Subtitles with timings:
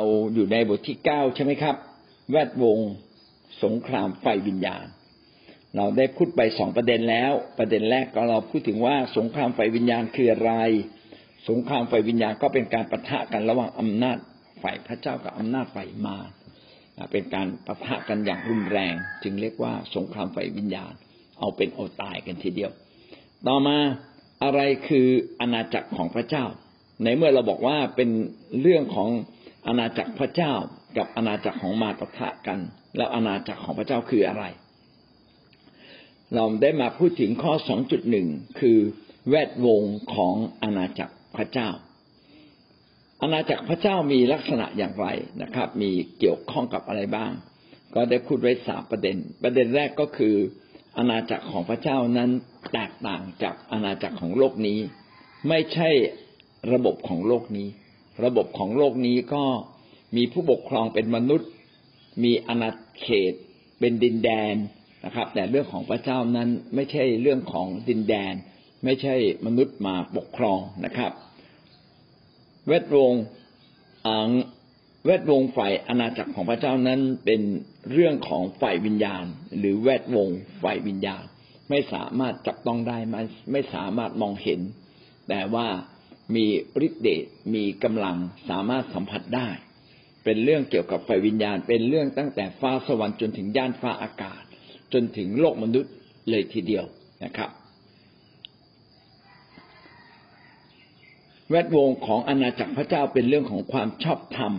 [0.00, 0.04] า
[0.34, 1.76] อยู่ในบทที่เก้าใช่ไหมครับ
[2.30, 2.78] แวดวง
[3.64, 4.84] สงครามไฟวิญญาณ
[5.76, 10.52] เราได้พูดไปสองประเด็นแล้ว ประเด็นแรกก็เราพูดถึงว่าสงครามไฟวิญญาณคืออะไร
[11.48, 14.18] สงครามไฟวิญญาณก็เป็นการประทะกันระหว่างอำนาจ
[14.62, 16.28] ฝ่ายพระเจ้ากับอำนาจฝ่ายมาร
[17.12, 20.92] เป็นการประทะกันอย่างรุนแรง จึงเรียกว่าสงครามไฟวิญญาณ
[21.38, 22.70] เอาเป็นเอาตายกันทีเดียว
[23.46, 23.76] ต่อมา
[24.42, 25.06] อะไรคือ
[25.40, 26.44] อาณาจักรของพระเจ้า
[27.04, 28.10] ในเมื่อเราบอกว่าเป็น
[28.60, 29.08] เรื่องของ
[29.66, 30.52] อาณาจักรพระเจ้า
[30.96, 32.58] กับอาณาจักรของมารปะทะกัน
[32.96, 34.44] แล้วอาณาจักรของพระเจ้าคืออะไร
[36.34, 38.28] เราได้มาพูดถึงข้อสองจุดหนึ่ง
[38.60, 38.78] คือ
[39.28, 39.82] แวดวง
[40.14, 41.68] ของอาณาจักรพระเจ้า
[43.22, 45.06] อาณาจักรพระเจ้ามีลักษณะอย่างไร
[45.42, 47.32] นะครับ มีเกี่ยวข้องกับอะไรบ้าง
[47.94, 50.34] ก็ได้พูดไว้สามประเด็น ประเด็นแรกก็คือ
[50.98, 52.30] อาณาจักรของพระเจ้านั้น
[52.72, 54.78] แตกต่างจากอาณาจักรของโลกนี้
[55.48, 55.90] ไม่ใช่
[56.72, 57.68] ระบบของโลกนี้
[58.24, 59.44] ระบบของโลกนี้ก็
[60.16, 61.50] มีผู้ปกครองเป็นมนุษย์
[62.24, 63.32] มีอาณาเขต
[63.78, 64.54] เป็นดินแดน
[65.04, 68.34] นะครับ แต่เรื่องของพระเจ้านั้นไม่ใช่เรื่องของดินแดน
[68.84, 69.14] ไม่ใช่
[69.46, 71.12] มนุษย์มาปกครองนะครับ
[72.66, 73.14] เวทวง
[75.06, 77.40] แวดวงฝ่ายอาณาจักรของพระเจ้านั้นเป็น
[77.92, 79.24] เรื่องของฝ่ายวิญญาณ
[79.58, 80.28] หรือแวดวง
[80.62, 81.22] ฝ่ายวิญญาณ
[81.70, 82.98] ไม่สามารถจับต้องได้
[83.52, 84.60] ไม่สามารถมองเห็น
[85.28, 85.66] แต่ว่า
[86.36, 86.46] มี
[86.86, 88.16] ฤทธิ์เดชมีกำลัง
[88.48, 89.48] สามารถสัมผัสได้
[90.24, 94.42] เป็นเรื่องเกี่ยวกับฝ่ายวิญญาณ เป็นเรื่องตั้งแต่ฟ้าสวรรค์จนถึงย่านฟ้าอากาศ
[94.92, 95.92] จนถึงโลกมนุษย์
[96.30, 96.84] เลยทีเดียว
[97.24, 97.50] นะครับ
[101.50, 104.52] แวดวงของอาณาจักรพระเจ้าเป็นเรื่องของความชอบธรรม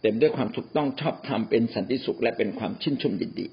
[0.00, 3.46] เต็มด้วยความถูกต้องชอบธรรมเป็นสันติสุขและเป็นความชื่นชมยินดี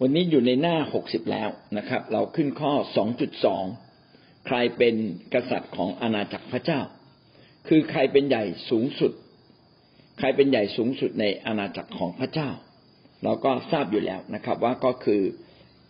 [0.00, 3.64] วันนี้อยู่ในหน้าหกสิบแล้วนะครับ เราขึ้นข้อสองจุดสอง
[4.46, 4.94] ใครเป็น
[5.34, 6.80] กษัตริย์ของอาณาจักรพระเจ้า
[7.68, 9.12] คือใครเป็นใหญ่สูงสุด
[10.18, 12.50] ใครเป็นใหญ่สูงสุดในอาณาจักรของพระเจ้า
[13.22, 15.22] เราก็ทราบอยู่แล้วนะครับ ว่าก็คือ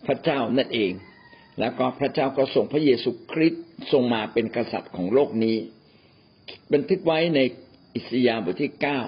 [0.07, 0.91] พระเจ้านั่นเอง
[1.59, 5.57] แล้วก็พระเจ้าก็ส่งพระเยซูคริสต์ทรงมาเป็นกษัตริย์ของโลกนี้
[6.73, 7.39] บันทึกไว้ใน
[7.95, 9.01] อิสยาห์บทที่เก้า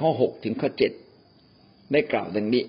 [0.00, 0.92] ข้อหกถึงข้อเจ็ด
[1.92, 2.64] ได้กล่าวดังนี้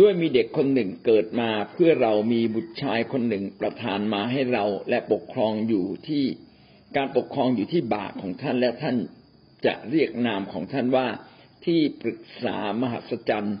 [0.00, 6.24] ด้วยมีเด็กคนหนึ่งเกิดมาเพื่อเรามีบุตรชายคนหนึ่งประทานมาให้เราและปกครองอยู่ที่
[6.96, 8.96] การปกครองอยู่ที่บาของท่านและท่าน
[9.66, 11.08] จะเรียกนามของท่านว่า
[11.64, 13.56] ที่ปรึกษามหัศจรรย์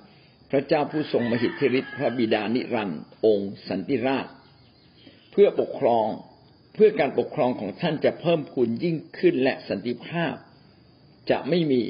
[0.50, 4.26] พระเจ้าผู้ทรงมหิทธิฤทธิ์พระบิดานิรันดร์องค์สันติราช
[5.32, 6.06] เพื่อปกครอง
[6.74, 10.34] เพื่อการปกครองของท่านจะเพิ่มพูนยิ่งขึ้นและสันติภาพ
[11.30, 11.80] จะไม่มี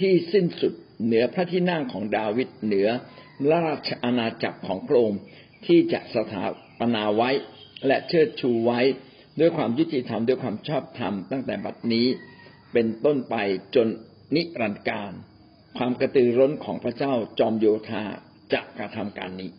[0.00, 2.88] ที่สิ้นสุด เหนือพระที่นั่งของดาวิดเหนือ
[3.52, 5.20] ราชอาณาจักรของพระองค์
[5.66, 6.44] ที่จะสถา
[6.78, 7.30] ปนาไว้
[7.86, 8.80] และเชิดชูไว้
[9.40, 12.06] ด้วยความยุติธรรมด้วยความชอบธรรมตั้งแต่บัดนี้
[12.72, 13.36] เป็นต้นไป
[13.74, 13.86] จน
[14.34, 15.12] นิรันดร์การ
[15.76, 18.02] ความกระตือร้นของพระเจ้าจอมโยธา
[18.52, 19.50] จะกระทำการนี้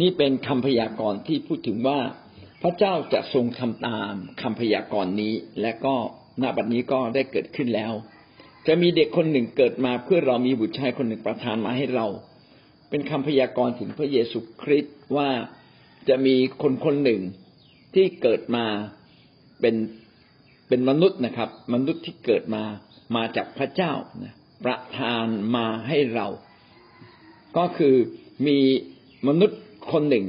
[0.00, 2.00] นี่เป็นคำพยากรณ์ที่พูดถึงว่า
[2.62, 4.12] พระเจ้าจะทรงทำตาม
[4.42, 5.94] คำพยากรณ์นี้ และก็
[6.42, 7.92] ณบัดนี้ก็ได้เกิดขึ้นแล้ว
[8.66, 12.06] จะมีเด็กคนหนึ่งเกิดมาเพื่อเรามีบุตรชายคนหนึ่งประทานมาให้เรา
[12.90, 15.30] เป็นคำพยากรณ์ถึงพระเยซูคริสต์ว่า
[16.08, 17.20] จะมีคนคนหนึ่ง
[17.94, 18.64] ที่เกิดมา
[19.60, 19.76] เป็น
[20.68, 22.62] เป็นมนุษย์นะครับ มนุษย์ที่เกิดมา
[23.16, 24.34] มาจากพระเจ้านะ
[24.64, 25.26] ประทาน
[25.56, 26.26] มาให้เรา
[27.56, 27.94] ก็คือ
[28.46, 28.58] มี
[29.28, 29.60] มนุษย์
[29.92, 30.26] คนหนึ่ง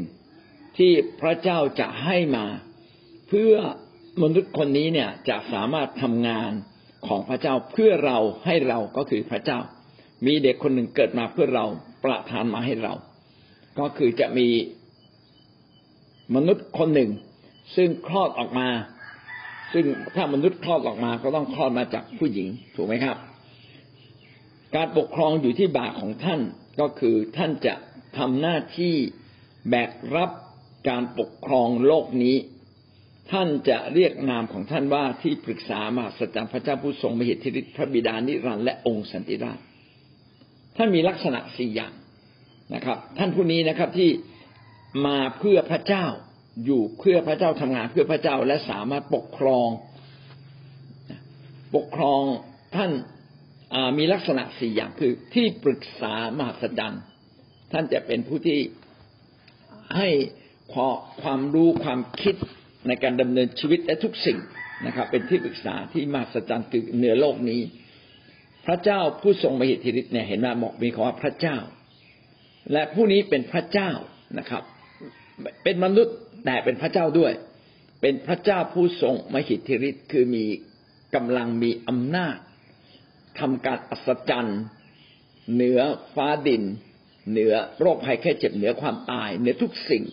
[0.78, 0.92] ที่
[1.22, 2.46] พระเจ้าจะให้มา
[3.28, 3.54] เพื่อ
[4.24, 6.52] มนุษย์คนนี้เนี่ยจะสามารถทำงาน
[7.08, 9.60] ของพระเจ้าเพื่อเราให้เราก็คือพระเจ้า
[10.26, 11.66] มีเด็กคนหนึ่งเกิดมาเพื่อเรา
[12.04, 12.94] ประทานมาให้เรา
[13.80, 14.48] ก็คือจะมี
[16.36, 17.12] มนุษย์คนหนึ่ง
[17.76, 18.70] ซึ่งคลอดออกมา
[19.74, 19.86] ซึ่ง
[20.16, 23.18] ถ้ามนุษย์คลอดออกมาก็ต้องคลอดมาจากผู้หญิงถูกไหมครับ
[24.76, 26.42] การปกครองอยู่ที่บาของท่าน
[26.80, 27.74] ก็คือท่านจะ
[28.18, 28.96] ทำหน้าที่
[29.70, 30.32] แบกรับ
[30.90, 32.36] การปกครองโลกนี้
[33.32, 39.60] ท่านจะเรียกนามของท่านว่าที่ปรึกษามหาสัจจพระเจ้าผู้ทรงมหิทธิฤทธิพระบิดานิรันดร์และองค์สันติราช
[40.78, 41.94] ท่านมีลักษณะสี่อย่าง
[42.74, 44.10] นะครับ ท่านผู้นี้นะครับที่
[45.06, 46.06] มาเพื่อพระเจ้า
[46.66, 49.70] อยู่เพื่อพระเจ้าทำงานเพื่อพระเจ้าและสามารถปกครอง
[51.76, 52.22] ปกครอง
[52.76, 52.92] ท่าน
[53.98, 56.82] มีลักษณะสี่อย่างคือที่ปรึกษามหาสัจจ
[57.72, 58.60] ท่านจะเป็นผู้ที่
[59.98, 60.10] ให้
[61.22, 62.36] ความรู้ความคิด
[62.88, 64.38] ในการดำเนินชีวิตและทุกสิ่ง
[64.86, 67.62] นะครับ เป็นที่ปรึกษาที่มาสัจจันคือเหนือโลกนี้
[68.66, 71.58] พระเจ้าผู้ทรงมหิทธิฤทธิ์เนี่ยเห็นไหมบอกมีคำว่าพระเจ้า
[72.72, 73.92] และผู้นี้เป็นพระเจ้า
[74.40, 74.64] นะครับ
[75.64, 77.34] เป็นมนุษย์แต่เป็นพระเจ้าด้วย
[78.02, 80.46] เป็นพระเจ้าผู้ทรงมหิทธิฤทธิ์คือมี
[81.16, 82.38] กำลังมีอำนาจ
[83.40, 84.62] ทำการอัศจรรย์
[85.54, 85.80] เหนือ
[86.16, 86.64] ฟ้าดิน
[87.32, 90.04] เหนือโรคภัยแค่เจ็บเหนือความตายเหนือทุกสิ่ง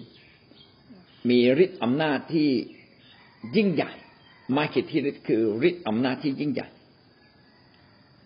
[1.29, 2.51] มีฤทธิ์อำนาจที่
[3.57, 3.93] ยิ่งใหญ่
[4.57, 6.69] มาคิดที่ฤทธิ์คือฤทธิ์อำนาจที่ยิ่งใหญ่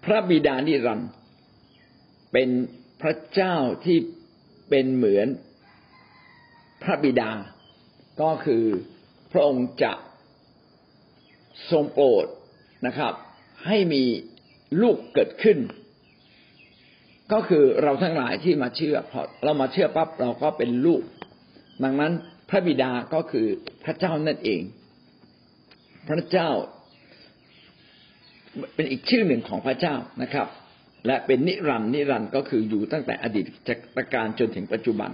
[0.05, 1.11] พระบิดานิรันดร์
[2.33, 2.51] เป็น
[3.03, 3.99] พระเจ้าที่
[4.69, 5.29] เป็นเหมือน
[6.83, 7.31] พระบิดา
[8.21, 8.65] ก็คือ
[9.33, 9.93] พระองค์จะ
[11.71, 12.27] ทรงโปรด
[12.87, 13.13] นะครับ
[13.67, 14.03] ให้มี
[14.83, 15.59] ลูกเกิดขึ้น
[17.33, 21.03] ก็คือเราทั้งหลายที่มาเชื่อพอเรามาเชื่อปั๊บเราก็เป็นลูก
[21.85, 22.13] ดังนั้น
[22.53, 23.47] ระบิดาก็คือ
[23.85, 24.63] พระเจ้านั่นเอง
[26.09, 26.49] พระเจ้า
[28.75, 30.47] เป็นอีกชื่อหนึ่งของพระเจ้านะครับ
[31.07, 33.79] และเป็นนิรันดร์นิรันดร์ก็คืออยู่ตั้งแต่อดีตจาก
[34.15, 35.11] การจนถึงปัจจุบัน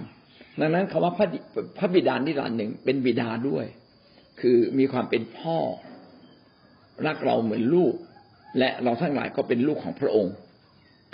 [0.59, 1.27] ดังนั้นคำว่าพระ
[1.77, 3.65] พระบิดานิรันดร์หนึ่งเป็นบิดาด้วย
[4.41, 5.57] คือมีความเป็นพ่อ
[7.05, 7.93] รักเราเหมือนลูก
[8.57, 10.33] และเราทั้งหลายก็เป็นลูกของพระองค์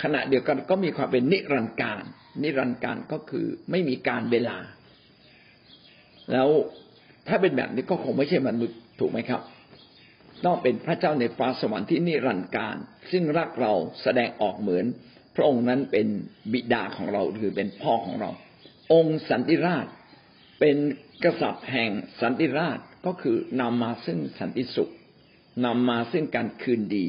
[0.02, 2.02] ขณะเดียวกันก็มีความเป็นนิรันดร์กาล
[2.42, 4.56] นิรันดร์กาลก็คือไม่มีกาลเวลา
[6.32, 6.48] แล้ว
[7.28, 9.40] ถ้าเป็นแบบนี้ก็คงไม่ใช่มนุษย์ถูกไหมครับ
[10.44, 12.76] ต้องเป็นพระเจ้าในฟ้าสวรรค์ที่นิรันดร์การ
[13.10, 14.84] ซึ่งรักเราแสดงออกเหมือน
[15.36, 16.06] พระองค์นั้นเป็น
[16.52, 18.30] บิดาของเราหรือเป็นพ่อของเรา
[18.92, 19.86] องค์สันติราช
[20.60, 20.76] เป็น
[21.24, 21.90] กษัตริย์แห่ง
[22.20, 24.92] สันติราชก็คือนำมาซึ่งสันติสุข
[25.64, 27.06] นำมาซึ่งการคืนดี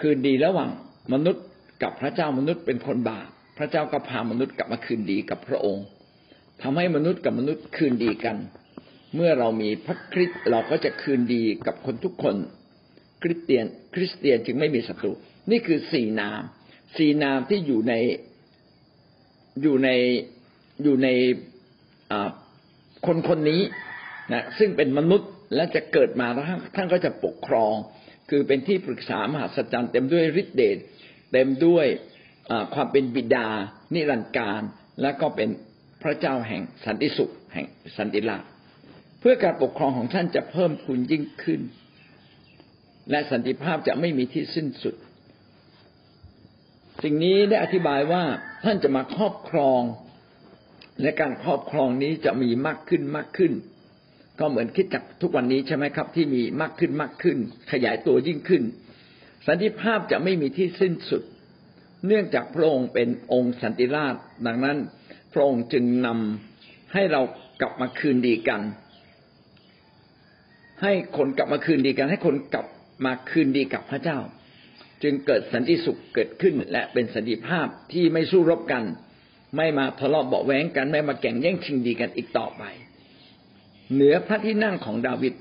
[0.00, 0.70] คืนดีระหว่าง
[1.12, 1.44] มนุษย์
[1.82, 3.28] กับพระเจ้ามนุษย์เป็นคนบาป
[3.58, 5.84] พระเจ้าก็พามนุษย์กลับมาคืนดีกับพระองค์
[6.62, 8.36] ทำให้มนุษย์กับมนุษย์คืนดีกัน
[9.14, 12.36] เมื่อเรามีพระคริสต์เราก็จะคืนดีกับคนทุกคน
[13.22, 13.64] คริสเตียน
[13.94, 15.12] คริสเตียนจึงไม่มีศัตรู
[15.50, 16.42] นี่คือสี่นาม
[16.96, 17.94] สี่นามที่อยู่ใน
[19.62, 19.88] อยู่ใน
[20.82, 21.08] อยู่ใน
[23.06, 23.62] คนคนนี้
[24.32, 26.46] นะซึ่งเป็นมนุษย์และจะเกิดมาแล้ว
[26.76, 27.74] ท่านก็จะปกครอง
[28.30, 30.76] คือเป็นที่ปรึกษามหาสัจจร์เต็มด้วยฤทธิเดช
[31.32, 31.86] เต็มด้วย
[32.74, 33.48] ความเป็นบิดา
[33.94, 34.62] นิรันดร์การ
[35.02, 35.48] และก็เป็น
[36.02, 37.66] พระเจ้าแห่งสันติสุขแห่ง
[37.96, 38.38] สันติรา
[39.20, 41.60] เพื่อการปกครองของท่านจะเพิ่มพูนยิ่งขึ้น
[43.10, 44.94] และสันติภาพจะไม่มีที่สิ้นสุด
[47.02, 48.24] สิ่งนี้ได้อธิบายว่า
[48.64, 49.82] ท่านจะมาครอบครอง
[51.02, 53.52] และการครอบครองนี้จะมีมากขึ้นมากขึ้น
[54.40, 57.36] ก็เหมือนคิดจากทุกวันนี้ใช่ไหมครับ ที่มีมากขึ้นมากขึ้น
[57.72, 58.62] ขยายตัวยิ่งขึ้น
[59.46, 61.22] สันติภาพจะไม่มีที่สิ้นสุด
[62.06, 64.14] เนื่องจากพระองค์เป็นองค์สันติราช
[64.46, 64.78] ดังนั้น
[65.32, 67.20] พระองค์จึงนำให้เรา
[67.60, 68.62] กลับมาคืนดีกัน
[70.82, 72.66] ให้คนกลับมาคืนดีกัน ให้คนกลับ
[73.04, 74.18] มาคืนดีกับพระเจ้า
[75.02, 78.84] จึงเกิดสันติสุขเกิดขึ้นและเป็นสันติภาพที่ไม่สู้รบกัน
[79.56, 82.62] ไม่มาทะเลาะเบาแหวงกัน ไม่มาแข่งแย่งชิงดีกันอีกต่อไป
[83.92, 85.34] เหนือพระที่นั่งของดาวิด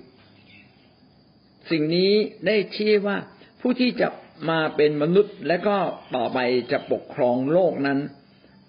[1.72, 2.12] สิ่งนี้
[2.46, 3.18] ได้ชี้ว่า
[3.62, 4.08] ผู้ที่จะ
[4.50, 5.78] มาเป็นมนุษย์และก็
[6.16, 6.40] ต่อไป
[6.72, 8.00] จะปกครองโลกนั้น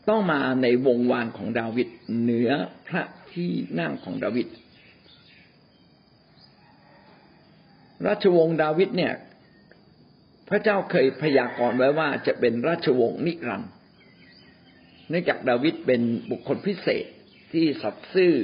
[0.09, 1.89] ต้องมาในวงวานของดาวิด
[2.21, 2.51] เหนือ
[2.89, 3.03] พระ
[3.33, 3.51] ที่
[3.81, 4.47] นั่งของดาวิด
[8.07, 9.15] ราชวงศ์ดาวิดเนี่ย
[10.49, 13.73] พระเจ้าเคยพยากรณ์ไว้ว่าจะเป็นราชวงศ์นิรันดร์
[15.09, 17.07] เนื่องจากดาวิดเป็นบุคคลพิเศษ
[17.53, 18.35] ที่สัตย์ซื่อ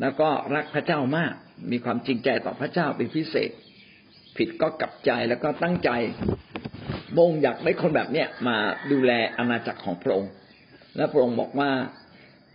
[0.00, 1.34] แล้วก็รักพระเจ้ามาก
[1.70, 3.50] มีความจริงใจต่อพระเจ้าเป็นพิเศษ
[4.36, 5.90] ผิดก็กลับใจแล้วก็ตั้งใจ
[7.16, 8.56] บงอยากได้คนแบบเนี้ยมา
[8.92, 10.32] ดูแลอาณาจักรของพระองค์
[10.96, 11.70] และพระองค์บอกว่า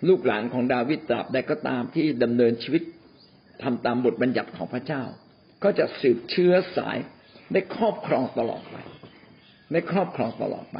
[0.07, 2.83] ลูกหลานของดาวิดตราบใดก็ตามที่ดำเนินชีวิต
[3.63, 5.03] ทำตามบทบัญญัติของพระเจ้า
[5.63, 6.97] ก็จะสืบเชื้อสาย
[7.53, 8.75] ได้ครอบครองตลอดไป
[9.71, 10.77] ได้ครอบครองตลอดไป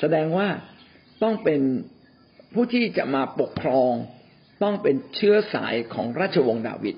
[0.00, 0.48] แสดงว่า
[1.22, 1.60] ต้องเป็น
[2.54, 3.92] ผู้ที่จะมาปกครอง
[4.62, 6.96] ต้องเป็นเชื้อสายของราชวงศ์ดาวิด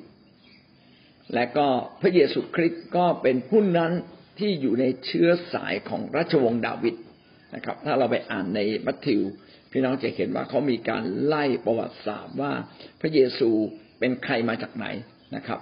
[1.34, 1.66] และก็
[2.00, 3.92] พระเยซูคริสต์ก็เป็นผู้นั้น
[4.38, 6.94] ที่อยู่ในเชื้อสายของราชวงศ์ดาวิด
[7.54, 9.20] นะครับ ถ้าเราไปอ่านในมัทธิว
[9.76, 12.52] พี่น้องจะเห็นว่าเขามีการไล่ประวัติศาสตร์ว่า
[13.00, 13.50] พระเยซู
[13.98, 14.86] เป็นใครมาจากไหน
[15.36, 15.60] นะครับ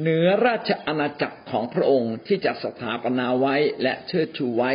[0.00, 4.70] เหนือราชอาณาจักรของพระองค์ที่จะสถาปนาไว้และเชิดชูไว้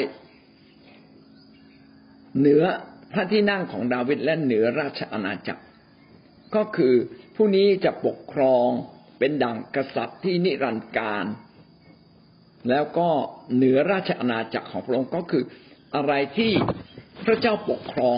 [2.40, 2.64] เหนือ
[3.14, 5.64] พระที่นั่งของดาวิดและเหนือราชอาณาจักร
[6.56, 6.94] ก็คือ
[7.36, 8.70] ผู้นี้จะปกครอง
[9.20, 11.26] เป็นดังกษัตริย์ที่นิรันดร์การ
[12.70, 13.10] แล้วก็
[13.56, 15.44] เหนือราชอาณาจักรของพระองค์ก็คือ
[15.96, 16.52] อะไรที่
[17.26, 18.18] พระเจ้าปกครอง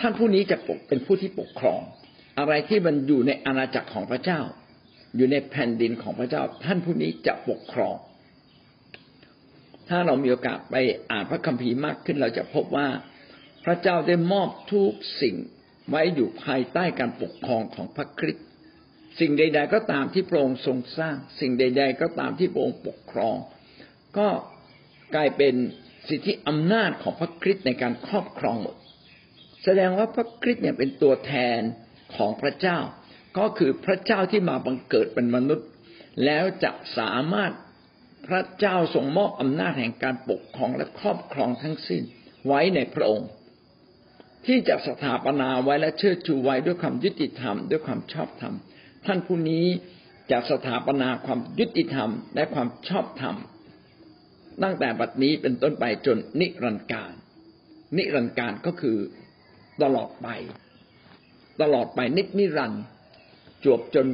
[0.00, 1.80] ท่านผู้นี้จะปกเป็นผู้ที่ปกครอง
[2.38, 4.40] อะไรที่มันอยู่ในอาณาจักรของพระเจ้า
[5.16, 7.96] อยู่ในแผ่นดินของพระเจ้า ท่านผู้นี้จะปกครอง
[9.88, 10.76] ถ้าเรามีโอกาสไป
[11.10, 12.88] อ่านพระคัมภีร์มากขึ้นเราจะพบว่า
[13.64, 15.36] พระเจ้าได้มอบทุกสิ่ง
[15.90, 18.46] ไว้อยู่ภายใต้การปกครองของพระคริสต์
[19.20, 23.36] สิ่งใด ๆ ก็ตามที่พระองค์ทรงสร้าง สิ่งใด ๆ ก็ตามที่พระองค์ปกครอง
[24.18, 24.28] ก็
[25.14, 25.54] กลายเป็น
[26.08, 28.76] สิทธิอำนาจของพระคริสต์ในการครอบครองหมด
[29.64, 31.60] แสดงว่าพระคริสต์เนี่ยเป็นตัวแทน
[32.16, 32.78] ของพระเจ้า
[33.38, 35.68] ก็คือพระเจ้าที่มาบังเกิดเป็นมนุษย์
[36.24, 37.52] แล้วจะสามารถ
[38.26, 42.02] พระเจ้าทรงมอบอำนาจแห่งการปกครองและครอบครองทั้งสิ้น
[42.46, 43.30] ไว้ในพระองค์
[44.46, 48.54] ที่จะสถาปนาไว้และเชิดชูไว้ด้วยความยุติธรรม ด้วยความชอบธรรม
[49.06, 49.66] ท่านผู้นี้
[50.30, 53.36] จะสถาปนาความยุติธรรมและความชอบธรรม
[54.62, 57.12] ตั้งแต่บัดนี้เป็นต้นไปจนนิรันดร์การ
[57.96, 58.96] นิรันดร์การก็คือ
[59.82, 60.28] ตลอดไป
[61.62, 62.82] ตลอดไปนินิรันดร์
[63.64, 64.06] จวบจน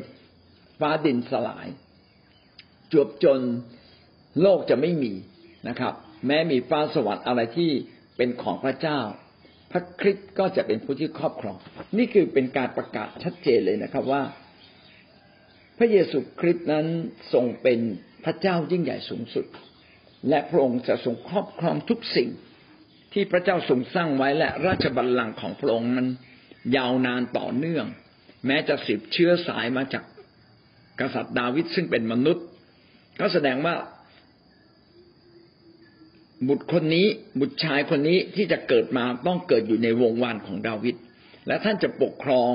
[0.80, 1.66] ฟ้าดินสลาย
[2.92, 3.40] จวบจน
[4.42, 5.12] โลกจะไม่มี
[5.68, 5.94] นะครับ
[6.26, 7.70] แม้มีฟ้าสวรรค์อะไรที่
[8.16, 9.00] เป็นของพระเจ้า
[9.72, 11.56] พระคริสต์ก็จะเป็นผู้ที่ครอบครอง
[11.98, 14.22] นี่คือเป็นการประกาศชัดเจนเลยนะครับว่า
[15.78, 16.86] พระเยซูคริสต์นั้น
[17.32, 17.78] ทรงเป็น
[18.24, 19.46] พระเจ้ายิ่งใหญ่สูงสุด
[20.28, 22.30] และพระองค์จะทรงครอบครองทุกสิ่ง
[23.12, 26.08] ที่พระเจ้าทรงสร้างไว้และราชบัลลังก์ของพระองค์นั้น
[26.76, 27.86] ยาวนานต่อเนื่อง
[28.46, 30.04] แม้จะสืบเชื้อสายมาจาก
[31.00, 32.44] กษัตริย์ดาวิดซึ่งเป็นมนุษย์
[33.20, 33.74] ก็แสดงว่า
[36.48, 37.06] บุตรคนนี้
[37.40, 40.96] บุตรชายคนนี้ที่จะเกิดมาต้องเกิดอยู่ในวงวานของดาวิด
[41.46, 42.50] และท่านจะปกครอง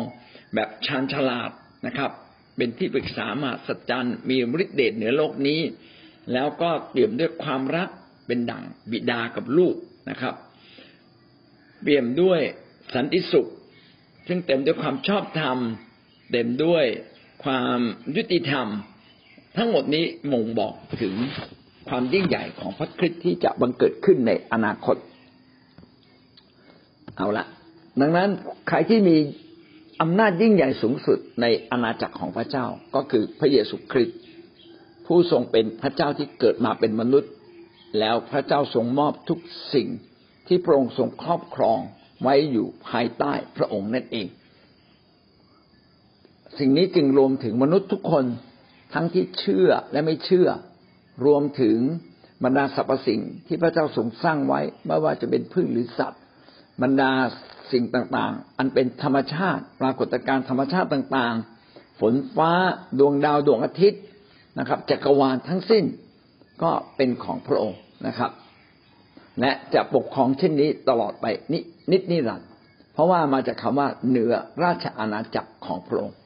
[0.56, 1.52] แบบชาญฉลาด
[1.88, 2.12] นะครับ
[2.58, 5.60] เป็นที่ปรึกษามาสัจจันมีฤทธิเดชเหนือโลกนี้
[6.34, 7.90] แล้วก็เปี่ยมด้วยความรัก
[8.28, 9.76] เป็นดั่งบิดากับลูก
[10.10, 10.36] นะครับ
[11.82, 12.40] เปี่ยมด้วย
[12.96, 13.48] สันติสุข
[14.28, 15.58] ซึ่งเต็มด้วยความชอบธรรม
[16.32, 16.86] เต็มด้วย
[17.44, 17.78] ความ
[18.16, 18.68] ยุติธรรม
[19.58, 21.14] ทั้งหมดนี้ม่งบอกถึง
[21.90, 24.98] ความยิ่งใหญ่ของพระคริสต์ที่จะบังเกิดขึ้นในอนาคต
[27.18, 27.46] เอาละ
[28.02, 28.30] ดังนั้น
[28.68, 29.18] ใครที่มี
[30.02, 32.66] อำนาจยิ่งใหญ่สูงสุดในอาณาจักรของพระเจ้า
[32.96, 34.18] ก็คือพระเยซูคริสต์
[35.06, 37.32] ผู้ทรงเป็นพระเจ้าที่เกิดมาเป็นมนุษย์
[38.00, 39.40] แล้วพระเจ้าทรงมอบทุก
[39.74, 39.88] สิ่ง
[40.48, 41.80] ที่พระองค์ทรงครอบครอง
[42.22, 44.28] ไว้อยู่ภายใต้พระองค์นั่นเอง
[46.60, 48.26] สิ่งนี้จึงรวมถึงมนุษย์ทุกคน
[48.94, 50.48] ทั้งที่เชื่อและไม่เชื่อ
[51.26, 51.78] รวมถึง
[52.44, 56.22] บรรดาสรรพสิ่งที่พระเจ้าทรงสร้างไว้ไม่ว่าจะเป็นพืชหรือสัตว์
[56.82, 57.12] บรรดา
[57.72, 62.52] สิ่งต่างๆ อันเป็นธรรมชาติ ปรากฏการณ์ธรรมชาติต่างๆ ฝนฟ้า
[63.00, 64.02] ดวงดาวดวงอาทิตย์
[64.60, 65.84] นะครับจักรวาลทั้งสิ้น
[66.64, 68.32] ก็เป็นของพระองค์นะครับ
[69.42, 71.60] และจะปกครองเช่นนี้ตลอดไปนิ
[71.92, 72.50] นิดนิรันดร์
[72.94, 74.34] เพราะว่ามาจากคาว่าเหนือ
[74.64, 76.18] ราชอาณาจักรของพระองค์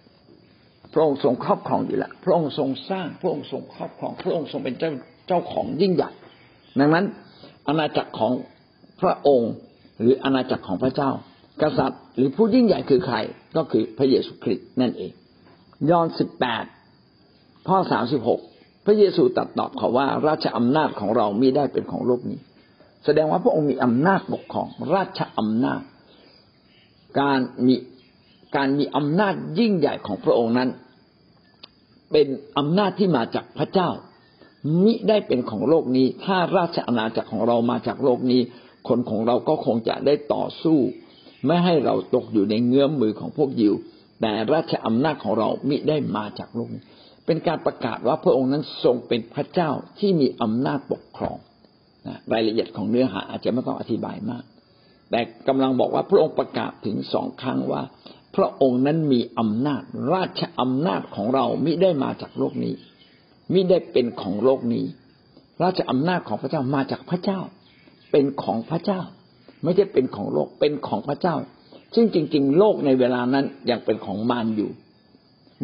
[0.94, 4.92] พระองค์ทรงครอบครองอยู่แล้วพระองค์ทรงสร้าง พระองค์ทรงครอบครอง พระองค์ทรงเป็นเจ้า
[5.28, 6.12] เจ้าของยิ่งใหญ่
[6.80, 7.06] ดังนั้น
[7.68, 8.34] อาณาจักรของ
[9.02, 9.52] พระองค์
[10.00, 11.12] หรืออาณาจักรของพระเจ้า
[11.62, 13.18] กษัตริย์ หรือผู้ยิ่งใหญ่คือใคร
[13.58, 15.12] ก็คือพระเยซูคริสต์นั่นเอง
[15.90, 16.66] ยอห์นสิบแปด
[17.68, 18.40] ข้อสามสิบหก
[18.86, 22.40] พระเยซูตรัสตอบเขาว่า ราชอำนาจของเรามิได้เป็นของโลกนี้
[23.06, 25.82] แสดงว่าพระองค์มีอำนาจปกครอง ราชอำนาจ
[27.20, 27.76] การมี
[28.56, 30.70] การมีอำนาจยิ่งใหญ่ของพระองค์นั้น
[32.12, 33.90] เป็นอำนาจที่มาจากพระเจ้า
[34.84, 38.42] มิได้เป็นของโลกนี้ ถ้าราชอาณาจักรของเรามาจากโลกนี้
[38.88, 40.80] คนของเราก็คงจะได้ต่อสู้
[41.46, 43.74] ไม่ให้เราตกอยู่ในเงื้อมมือของพวกยิว
[44.22, 46.84] แต่ราชอำนาจของเรามิได้มาจากโลกนี้
[47.28, 49.70] เป็นการประกาศว่าพระองค์นั้นทรงเป็นพระเจ้า
[50.00, 51.38] ที่มีอำนาจปกครอง
[52.34, 54.44] รายละเอียดของเนื้อหาอาจจะไม่ต้องอธิบายมาก
[55.12, 57.82] แต่กำลังบอกว่าพระองค์ประกาศถึงสองครั้งว่า
[58.36, 62.74] พระองค์นั้นมีอำนาจ ราชอำนาจของเรามิได้มาจากโลกนี้
[63.54, 64.86] มิได้เป็นของโลกนี้
[65.64, 67.40] ราชอำนาจของพระเจ้ามาจากพระเจ้า
[68.12, 69.02] เป็นของพระเจ้า
[69.64, 71.36] ไม่ใช่เป็นของโลกเป็นของพระเจ้า
[71.96, 74.72] ซึ่งจริง ๆ โลกในเวลานั้นยังเป็นของมารอยู่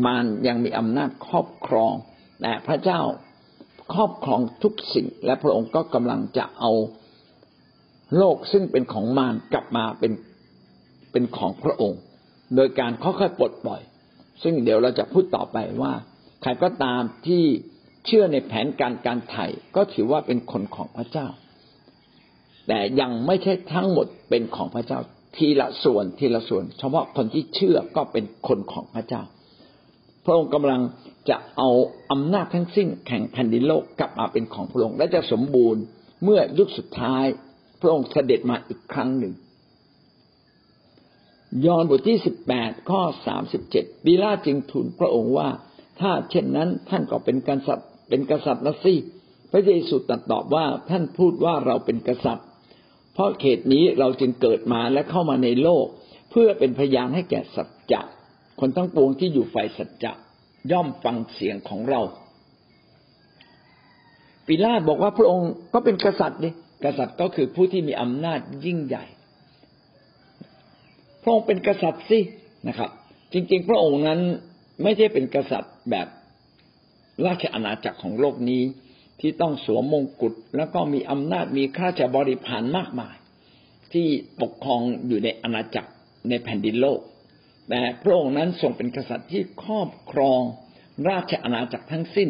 [0.05, 1.93] มารยังมีอำนาจครอบครอง
[2.41, 2.99] แต่พระเจ้า
[3.93, 6.71] ครอบครองทุกสิ่ง และพระองค์ก็กำลังจะเอา
[8.17, 10.11] โลกซึ่งเป็นของมารกลับมาเป็น
[11.11, 11.99] เป็นของพระองค์
[12.55, 13.81] โดยการค่อยๆปลดปล่อย
[14.43, 15.93] ซึ่งเดี๋ยวเราจะพูดต่อไปว่า
[16.41, 17.43] ใครก็ตามที่
[18.05, 19.45] เชื่อในแผนการการไถ่
[19.75, 21.27] ก็ถือว่าเป็นคนของพระเจ้า
[22.67, 24.99] แต่ยังไม่ใช่ทั้งหมดเป็นของพระเจ้า
[25.35, 29.23] ทีละส่วนทีละส่วน เฉพาะคนที่เชื่อก็เป็นคนของพระเจ้า
[30.25, 30.81] พระองค์กำลัง
[31.29, 31.69] จะเอา
[32.11, 35.81] อำนาจทั้งสิ้นแข่งแผ่นดินโลกกลับมาเป็นของพระองค์และจะสมบูรณ์
[36.23, 37.25] เมื่อยุคสุดท้าย
[37.81, 39.33] พระองค์เสด็จมาอีกครั้งหนึ่ง
[41.65, 45.49] ยอห์นบทที่สิบแปดข้อสามสิบเจ็ดบิลาจึงทูลพระองค์ว่า
[45.99, 48.95] ถ้าเช่นนั้นท่านก็เป็นกษัตริย์เป็นกษัตริย์นะสิ
[49.51, 52.47] พระเยซูตรัสตอบว่าท่านพูดว่าเราเป็นกษัตริย์
[53.13, 55.85] เพราะเขตนี้เราจึงเกิดมาและเข้ามาในโลก
[56.31, 58.01] เพื่อเป็นพยานให้แก่สัจจะ
[58.65, 60.11] คนทั้งปวงที่อยู่ฝ่ายสัจจะ
[60.71, 62.01] ย่อมฟังเสียงของเรา
[64.47, 66.53] ปิลาตบอกว่าพระองค์ก็เป็นกษัตริย์นี่
[66.83, 69.05] กษัตริย์ก็คือผู้ที่มีอำนาจยิ่งใหญ่
[71.21, 72.19] พระองค์เป็นกษัตริย์สิ
[72.67, 72.89] นะครับ
[73.33, 74.19] จริง ๆ พระองค์นั้น
[74.83, 76.07] ไม่ใช่เป็นกษัตริย์แบบ
[77.25, 78.61] ราชอาณาจักรของโลกนี้
[79.19, 83.15] ที่ต้องสวมมงกุฎแล้วก็มีอำนาจมีข้าราชบริพารมากมาย
[83.93, 84.07] ที่
[84.41, 85.91] ปกครองอยู่ในอาณาจักร
[86.29, 87.01] ในแผ่นดินโลก
[87.69, 90.41] แต่พระองค์นั้นทรงเป็นกษัตริย์ที่ครอบครอง
[91.09, 92.29] ราชอาณาจักรทั้งสิ้น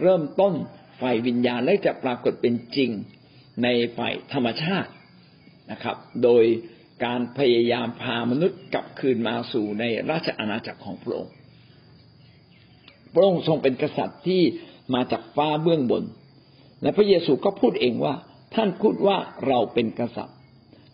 [0.00, 0.54] เริ่มต้น
[1.00, 2.90] ฝ่ายวิญญาณและจะปรากฏเป็นจริง
[3.62, 4.90] ในฝ่ายธรรมชาติ
[5.70, 6.44] นะครับ โดย
[7.04, 11.32] การพยายามพามนุษย์กลับคืนมาสู่ในราชอาณาจักรของพระองค์
[13.14, 14.42] พระองค์ทรงเป็นกษัตริย์ที่
[14.94, 16.04] มาจากฟ้าเบื้องบน
[16.82, 18.14] และพระเยซูก็พูดเองว่า
[18.54, 19.16] ท่านพูดว่า
[19.46, 20.36] เราเป็นกษัตริย์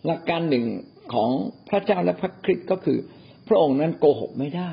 [0.05, 0.65] หลักการหนึ่ง
[1.13, 1.29] ของ
[1.69, 2.99] พระเจ้าและพระคริสต์ก็คือ
[3.47, 4.71] พระองค์นั้นโกหกไม่ได้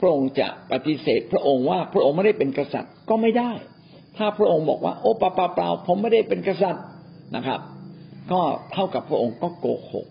[0.00, 3.52] พระองค์จะปฏิเสธ พระองค์ว่าพระองค์ไม่ได้เป็นกษัตริย์ก็ไม่ได้
[4.16, 6.84] ถ้าพระองค์บอกว่า โอ้ปล่าเปล่าผมไม่ได้เป็นกษัตริย์
[7.36, 7.60] นะครับ
[8.32, 8.40] ก็
[8.72, 10.06] เท่ากับพระองค์ก็โกหก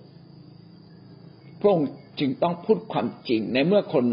[1.62, 1.88] พระองค์
[2.20, 4.06] จึงต้องพูดความจริงในเมื่อคน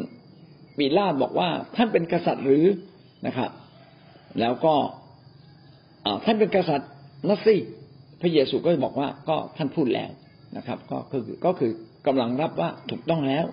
[0.76, 2.64] ปีลาดบอกว่าท่านเป็นกษัตริย์หรือ
[3.26, 3.50] นะครับ
[4.40, 4.74] แล้วก็
[6.24, 6.90] ท่านเป็นกษัตริย์
[7.28, 7.56] นัสิ
[8.20, 10.10] พระเยซูก็บอกว่าก็ท่านพูดแล้ว
[10.56, 11.72] นะครับ ก็คือก็คือ
[12.06, 13.44] กำลังรับว่าถูกต้องแล้ว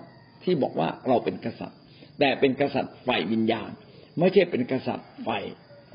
[0.44, 1.78] ที่บอกว่าเราเป็นกษัตริย์
[2.18, 3.70] แต่เป็นกษัตริย์ฝ่ายวิญญาณ
[4.18, 5.44] ไม่ใช่เป็นกษัตริย์ฝ่าย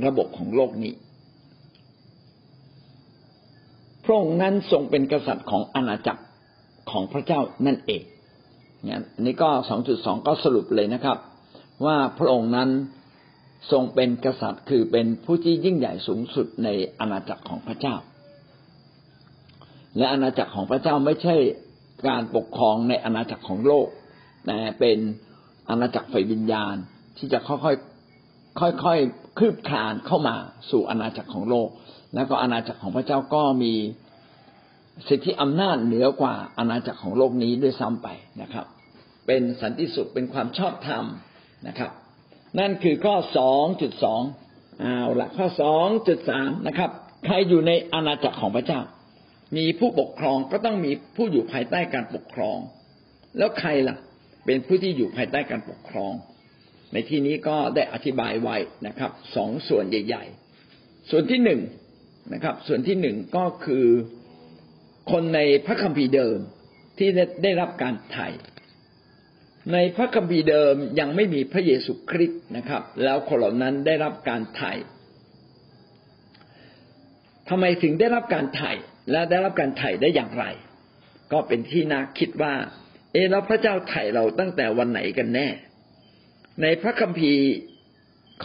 [0.06, 0.94] ระบบของโลกนี้
[4.04, 6.24] พระองค์นั้นทรงเป็นกษัตริย์ของอาณาจักร
[6.92, 8.04] ของพระเจ้านั่นเอง
[8.84, 11.18] เนี่ยนี่ก็สองจุดสองก็สรุปเลยนะครับ
[11.86, 12.70] ว่าพระองค์นั้น
[13.72, 17.96] ทรงเป็นกษัตริย์คือเป็นผู้ที่ยิ่งใหญ่สูงสุดในอาณาจักรของพระเจ้า
[19.98, 21.36] และอาณาจักรของพระเจ้าไม่ใช่
[22.08, 23.88] การปกครองในอาณาจักรของโลก
[24.48, 24.98] แต่เป็น
[25.70, 26.76] อาณาจักรฝ่ายวิญญาณ
[27.18, 30.36] ที่จะค่อยๆค่อยๆคืบคลานเข้ามา
[30.70, 31.70] สู่อาณาจักรของโลก
[32.16, 33.74] แล้วก็อาณาจักรของพระเจ้าก็มี
[35.08, 38.08] สิทธิอำนาจเหนือกว่าอาณาจักรของโลกนี้ด้วยซ้ำไป
[38.42, 38.66] นะครับ
[39.28, 41.06] เป็นสันติสุขเป็นความชอบธรรม
[41.68, 41.92] นะครับ
[42.60, 44.22] นั่นคือข้อสองจุดสอง
[44.80, 46.90] เอาละข้อสองจุดสามนะครับ
[47.26, 48.82] ใครอยู่ในอาณาจักรของพระเจ้า
[49.58, 52.58] มีผู้ปกครองก็ต้องมีผู้อยู่ภายใต้การปกครอง
[53.38, 53.98] แล้วใครล่ะ
[54.48, 56.14] เป็นผู้ที่อยู่ภายใต้การปกครอง
[56.94, 58.58] ในที่นี้ก็ได้อธิบายไว้
[58.88, 60.24] นะครับสองส่วนใหญ่
[60.68, 61.62] ๆ ส่วนที่หนึ่ง
[62.34, 63.86] นะครับ ส่วนที่หนึ่งก็คือ
[65.12, 66.38] คนในพระคัมภีร์เดิม
[66.98, 67.10] ที่
[67.44, 68.28] ได้รับการไถ่
[69.74, 74.72] ในพระคัมภีร์เดิมยังไม่มีพระเยซูคริสต์นะครับ แล้วคนเหล่านั้นได้รับการไถ่
[77.50, 78.72] ทำไมถึงได้รับการไถ่
[79.12, 80.46] และได้รับการไถ่ได้อย่างไร
[81.32, 82.54] ก็เป็นที่น่าคิดว่า
[83.14, 85.48] เอแล้วพระเจ้าไถ่เราตั้งแต่วันไหนกันแน่
[86.62, 87.44] ในพระคัมภีร์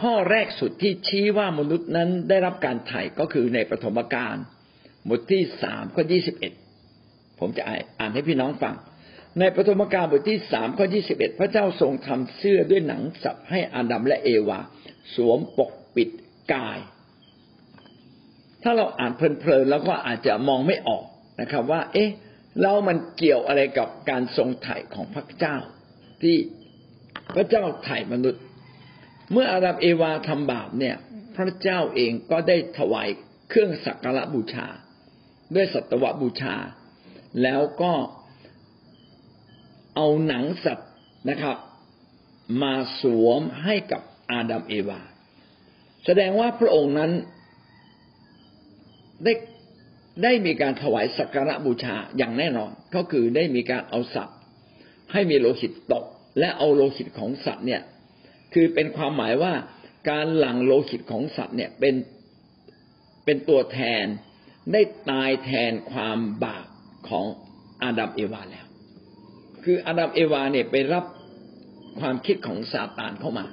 [0.01, 4.37] ข้อแรกสุดที่ชี้ว่ามนุษย์นั้นได้รับการไถ่ก็คือในปฐมกาล
[5.09, 6.53] บทที่สามข้อยี่สิบเอ็ด
[7.39, 7.63] ผมจะ
[8.01, 8.75] อ่านให้พี่น้องฟัง
[9.39, 14.61] ในปฐมกาลบทที่สามข้อยี่สิบเอ็ดพระเจ้าทรงทำเสื้อด้วยหนังสับให้อาดัมและเอวา
[15.15, 16.09] สวมปกปิด
[16.53, 16.79] กาย
[18.63, 21.05] ถ้าเราอ่านเพลินๆแล้วก็อาจจะมองไม่ออก
[21.41, 22.11] นะครับ ว่า เอ๊ะ
[22.61, 25.57] แล้วมันเกี่ยวอะไรกับการทรงไถ่ของพระเจ้า
[26.23, 26.37] ที่
[27.35, 28.43] พระเจ้าไถ่มนุษย์
[29.33, 30.97] เมื่ออาดัมเอวาทำบาปเนี่ย
[31.37, 33.09] พระเจ้าเองก็ได้ถวาย
[33.49, 34.67] เครื่องสักการะบูชา
[35.55, 36.55] ด้วยสัตวบูชา
[37.43, 37.93] แล้วก็
[39.97, 40.91] เอาหนังสัตว์
[41.31, 41.57] นะครับ
[42.63, 45.01] มาสวมให้กับอาดัมเอวา
[46.05, 47.13] แสดงว่าพระองค์นั้น
[49.25, 49.33] ได้
[50.23, 54.39] ได้มีการถวายสักการะบูชาอย่างแน่นอน ก็คือได้มีการเอาสัตว์
[55.13, 56.05] ให้มีโลหิตตก
[56.39, 57.83] และเอาโลหิตของสัตว์เนี่ย
[58.55, 59.53] คือเป็นความหมายว่า
[60.11, 61.95] การหลั่งโลหิตของสัตว์เนี่ยเป็น
[63.25, 64.05] เป็นตัวแทน
[64.73, 66.67] ได้ตายแทนความบาป
[67.09, 67.25] ของ
[67.83, 68.67] อาดัมเอวาแล้ว
[69.65, 71.05] คืออาดัมเอวาเนี่ยไปรับ
[72.01, 73.47] ความคิดของซาตานเข้ามา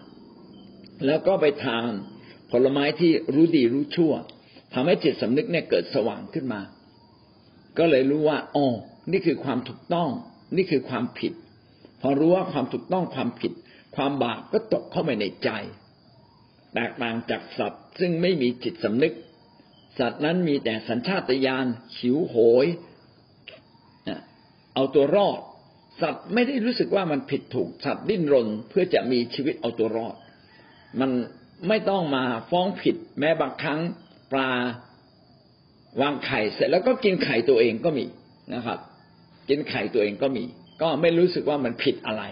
[1.06, 1.92] แล้วก็ไปทาน
[2.52, 4.14] ผลไม้ที่รู้ดีรู้ชั่ว
[4.74, 6.62] ทำให้จิตสำนึกเนี่ยเกิดสว่างขึ้นมา
[7.78, 8.68] ก็เลยรู้ว่าอ๋อ
[9.12, 10.10] นี่คือความถูกต้อง
[10.56, 11.34] นี่คือความผิด
[12.02, 13.52] พอรู้ว่าความถูกต้องความผิด
[13.96, 15.50] ความบาปก็ตกเข้าไปในใจ
[16.74, 19.14] แตกต่างจากสัตว์ ซึ่งไม่มีจิตสำนึก
[20.00, 21.66] สัตว์นั้นมีแต่สัญชาตญาณ
[21.98, 22.68] หิวโหย
[24.76, 25.40] เอาตัวรอด
[26.02, 30.16] สัตว์ไม่ได้รู้สึกว่ามันผิดถูก สัตว์ดิ้นรนเพื่อจะมีชีวิตเอาตัวรอด
[31.00, 31.12] มัน
[31.68, 33.80] ไม่ต้องมาฟ้องผิด แม้บางครั้ง
[34.32, 34.50] ปลา
[36.02, 38.06] วางไข่เสร็จแล้วก็กินไข่ตัวเองก็มี
[38.54, 38.80] นะครับ
[39.50, 40.44] กินไข่ตัวเองก็มี
[40.82, 42.24] ก็ไม่รู้สึกว่ามันผิดอะไร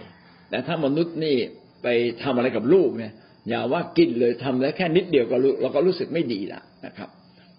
[0.50, 1.36] แต่ถ้ามนุษย์นี่
[1.84, 1.88] ไป
[2.24, 3.14] ทำอะไรกับลูกเนี่ย
[3.50, 7.10] อย่าว่ากินเลยทำแล้วแค่นิดเดียวก็รู้เราก็รู้สึกไม่ดีล้วนะครับ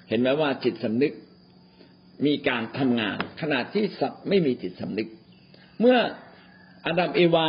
[0.09, 1.13] เห็นไหมว่าจิตสำนึก
[2.27, 5.09] มีการทำงาน ขณะที่สัตว์ไม่มีจิตสำนึก
[5.81, 5.99] เมื่อ
[6.87, 7.47] อาดัมเอวา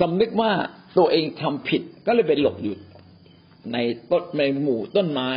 [0.00, 0.52] สำนึกว่า
[0.98, 2.76] ตัวเองทำผิดก็เลยไปหลบอยู่
[3.72, 3.76] ใน
[4.10, 5.30] ต้นในหมู่ต้นไม้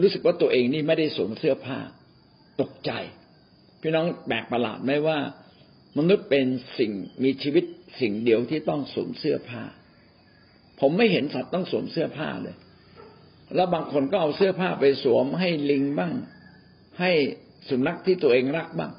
[0.00, 1.78] รู้สึกว่าตัวเองนี่ไม่ได้สวมเสื้อผ้า
[2.60, 2.90] ตกใจ
[3.80, 5.18] พี่น้องแปลกประหลาดไหมว่า
[5.98, 6.46] มนุษย์เป็น
[6.78, 6.92] สิ่ง
[7.24, 7.64] มีชีวิต
[8.00, 9.62] สิ่งเดียวที่ต้องสวมเสื้อผ้า
[10.80, 12.56] ผมไม่เห็นสัตว์ต้องสวมเสื้อผ้าเลย
[13.54, 16.14] แล้วบางคนก็เอาเสื้อผ้าไปสวมให้ลิงบ้าง
[17.00, 17.10] ให้
[17.68, 18.92] สุนัขที่ตัวเองรักบ้าง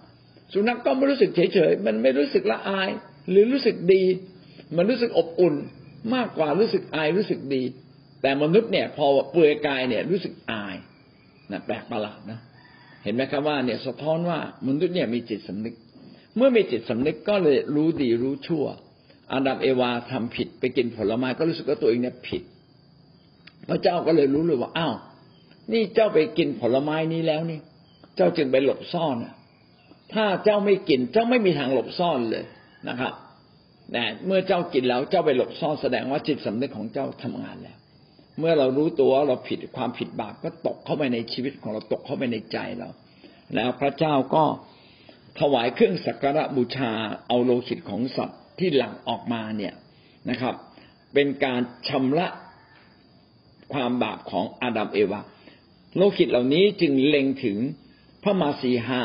[0.53, 2.89] สุนัขก็ไม่รู้สึกเฉยๆมันไม่รู้สึกละอาย
[3.29, 4.03] หรือรู้สึกดี
[4.75, 5.55] มันรู้สึกอบอุ่น
[6.15, 7.63] มากกว่ารู้สึกอายรู้สึกดี
[8.21, 10.64] แต่มนุษย์เนี่ย พอเปลือยกายเนี่ยรู้สึกอาย
[11.51, 12.39] นะแปลกประหลาดนะ
[13.03, 15.75] เห็นไหมครับว่าเนี่ยสะท้อนว่ามนุษย์เนี่ยมีจิตสำนึก
[16.37, 18.65] เมื่อมีจิตสำนึกก็เลยรู้ดีรู้ชั่ว
[19.33, 22.43] อาดัมเอวาทำผิดไปกินผลไม้ก็รู้สึกว่าตัวเองเนี่ยผิด
[23.69, 24.95] พระเจ้าก็เลยรู้เลยว่าอ้าว
[25.71, 27.59] นี่เจ้าไปกินผลไม้นี้แล้วนี่
[28.15, 29.15] เจ้าจึงไปหลบซ่อน
[30.13, 32.45] ถ้าเจ้าไม่กิน เจ้าไม่มีทางหลบซ่อนเลย
[32.89, 33.13] นะครับ
[33.91, 37.77] แต่เมื่อเจ้ากินแล้วเจ้าไปหลบซ่อนแสดงว่าจิตสำนึกของเจ้าทำงานแล้ว
[38.39, 42.89] เมื่อเรารู้ตัวเราผิดความผิดบาปก็ตกเข้าไปในชีวิตของเราตกเข้าไปในใจเรา
[43.55, 44.43] แล้วพระเจ้าก็
[45.39, 46.91] ถวายเครื่องสักการะบูชา
[47.27, 49.73] เอาโลหิตของสัตว์ที่หลั่งออกมาเนี่ย
[50.29, 50.55] นะครับ
[51.13, 52.27] เป็นการชำระ
[53.73, 55.21] ความบาปของอาดัมเอวา
[55.95, 57.57] โลหิตเหล่านี้จึงเล็งถึง
[58.23, 59.03] พระมาสีหา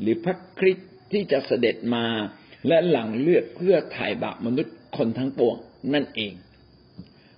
[0.00, 2.06] หรือพระคริสต์ที่จะเสด็จมา
[2.68, 5.56] และหลั่งเลือดเพื่อไถ่บาปมนุษย์คนทั้งปวง
[5.94, 6.32] นั่นเอง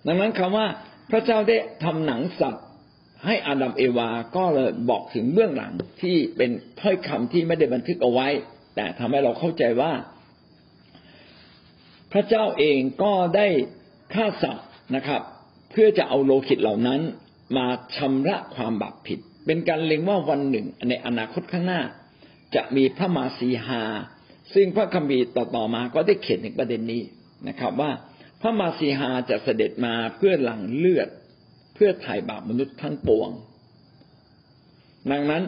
[0.07, 0.67] ดังนั้นคำว่า
[1.11, 2.65] พระเจ้าได้ทำหนังสัตว์
[3.27, 8.29] ให้อาดัมเอวาก็เลยบอกถึงเบื้องหลังที่เป็นถ้อยคำที่ไม่ได้บันทึกเอาไว้
[8.77, 9.93] แต่ทำให้เราเข้าใจว่า
[12.13, 13.47] พระเจ้าเองก็ได้
[14.15, 14.67] ฆ่าสัตว์
[14.97, 15.23] นะครับ
[15.71, 17.01] เพื่อจะเอาโลหิตเหล่านั้น
[17.57, 17.67] มา
[17.97, 21.81] ชำระความบาปผิด เป็นการเล็งว่าวันหนึ่งในอนาคตข้างหน้า
[22.55, 23.83] จะมีพระมาสีหา
[24.55, 27.03] ซึ่งพระคัมภีร์ต่อๆมาก็ได้เขียนถึงประเด็นนี้
[27.49, 27.91] นะครับว่า
[28.47, 31.09] ระมาสีหาจะเสด็จมาเพื่อหลั่งเลือด
[31.75, 33.31] เพื่อไถ่บาปมนุษย์ทั้งปวง
[35.11, 35.43] ดังนั้น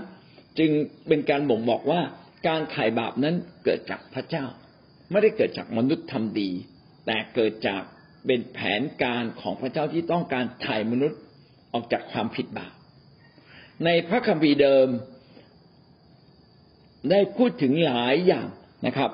[0.59, 0.71] จึง
[1.09, 2.01] เป็นการบ่งบอกว่า
[2.47, 3.35] การไถ่บาปนั้น
[3.65, 4.45] เกิดจากพระเจ้า
[5.11, 6.51] ไม่ได้เกิดจากมนุษย์ทำดี
[7.07, 7.83] แต่เกิดจาก
[8.27, 11.19] เป็นแผนการของพระเจ้าที่ต้องการไถ่มนุษย์
[11.73, 12.73] ออกจากความผิดบาป
[13.85, 14.89] ในพระคัมภีร์เดิม
[17.11, 18.47] ได้พูดถึงหลายอย่าง
[18.87, 19.11] นะครับ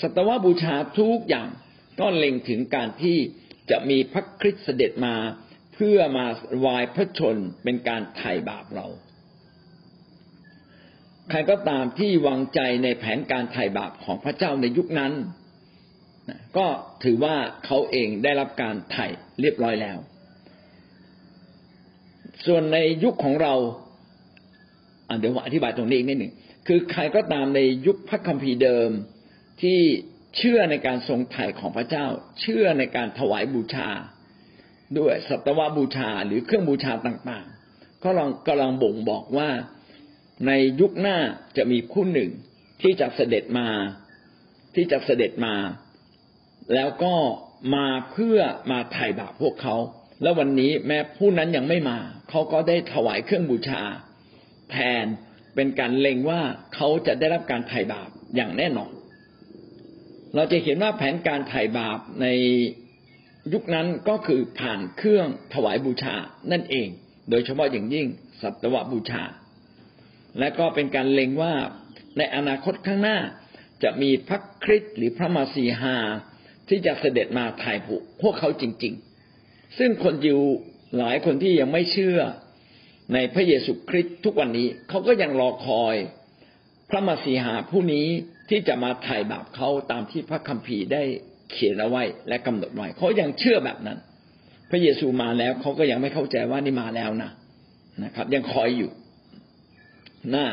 [0.00, 1.48] สัตวบูชาทุกอย่าง
[2.00, 3.18] ก็เล็งถึงการที่
[3.70, 5.14] จะมีพระคริสต์เสด็จมา
[5.74, 6.26] เพื่อมา
[6.64, 8.86] วายพระชนเป็นการไถ่บาปเรา
[11.30, 15.12] ใครก็ตามที่วางใจในแผนการไถ่บาปของพระเจ้าในยุคนั้น
[16.56, 16.66] ก็
[17.04, 19.06] ถือว่าเขาเองได้รับการไถ่
[19.40, 19.98] เรียบร้อยแล้ว
[22.46, 23.54] ส่วนในยุคของเรา
[25.18, 26.32] เดี๋ยวผมอธิบายตรงนี้อีกนิดหนึ่ง
[26.66, 28.90] คือใครก็ตามในยุคพระคัมภีร์เดิม
[29.62, 29.80] ที่
[30.36, 32.06] เชื่อในการทรงไถ่ของพระเจ้า
[32.40, 33.88] เชื่อในการถวายบูชา
[34.98, 39.50] ด้วยสัตวบูชาหรือเครื่องบูชาต่างๆ ก็ลองกำลังบ่งบอกว่า
[40.46, 41.18] ในยุคหน้า
[41.56, 42.30] จะมีผู้หนึ่ง
[42.82, 43.68] ที่จะเสด็จมา
[44.74, 45.54] ที่จะเสด็จมา
[46.74, 47.14] แล้วก็
[47.74, 48.38] มาเพื่อ
[48.70, 49.76] มาไถ่บาปพวกเขา
[50.22, 51.98] แล้ววันนี้แม้ผู้นั้นยังไม่มา
[52.30, 53.82] เขาก็ได้ถวายเครื่องบูชา
[54.70, 55.04] แทน
[55.54, 56.40] เป็นการเล็งว่า
[56.74, 58.92] เขาจะได้รับการไถ่บาปอย่างแน่นอน
[60.34, 62.26] เราจะเห็นว่าแผนการไถ่บาปใน
[63.52, 66.14] ยุคนั้นก็คือผ่านเครื่องถวายบูชา
[66.52, 66.88] นั่นเอง
[67.30, 68.06] โดยเฉพาะอย่างยิ่ง
[68.42, 69.22] สัตวบูชา
[70.38, 71.54] และก็เป็นการเล็งว่า
[72.18, 73.18] ในอนาคตข้างหน้า
[73.82, 75.96] จะมีพระคริสต์หรือพระมาสีหา
[76.68, 78.94] ที่จะเสด็จมาถ่ายผูพวกเขาจริง
[79.36, 80.40] ๆ ซึ่งคนยิว
[80.98, 82.18] หลายคนที่ยังไม่เชื่อ
[83.12, 85.96] ในพระเยซูคริสต์ทุกวันนี้เขาก็ยังรอคอย
[86.90, 88.08] พระมาสีหาผู้นี้
[88.48, 91.02] ที่จะมาไถ่บาปเขาตามที่พระคัมภีร์ได้
[91.52, 93.98] เขียนเอาไว้และกำหนดไว้เขายังเชื่อแบบนั้น
[94.70, 97.30] พระเยซูมาแล้วเขาก็ยังไม่เข้าใจว่านี่มาแล้วนะ
[98.04, 98.90] นะครับ ยังคอยอยู่
[100.34, 100.46] น่า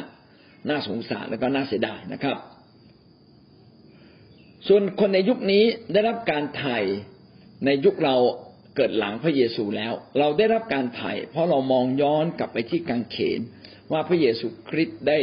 [0.69, 2.38] น่าสงสารแล้วก็น่าเสียดายนะครับ
[4.67, 6.80] ส่วนคนในยุคนี้ได้รับการไถ่
[7.65, 8.15] ในยุคเรา
[8.75, 13.39] เกิดหลังพระเยซูแล้ว เราได้รับการไถ่เพราะเรามองย้อนกลับไปที่กังเขน
[13.91, 15.19] ว่าพระเยซูคริสต์ได้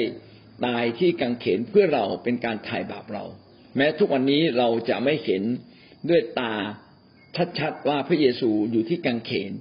[0.65, 3.25] ตายที่กังเขนเพื่อเราเป็นการไถ่บาปเรา
[3.77, 5.43] แม้ทุกวันนี้เราจะไม่เห็น
[6.09, 6.55] ด้วยตา
[7.59, 9.53] ชัดๆว่าพระเยซูอยู่ที่กังเขน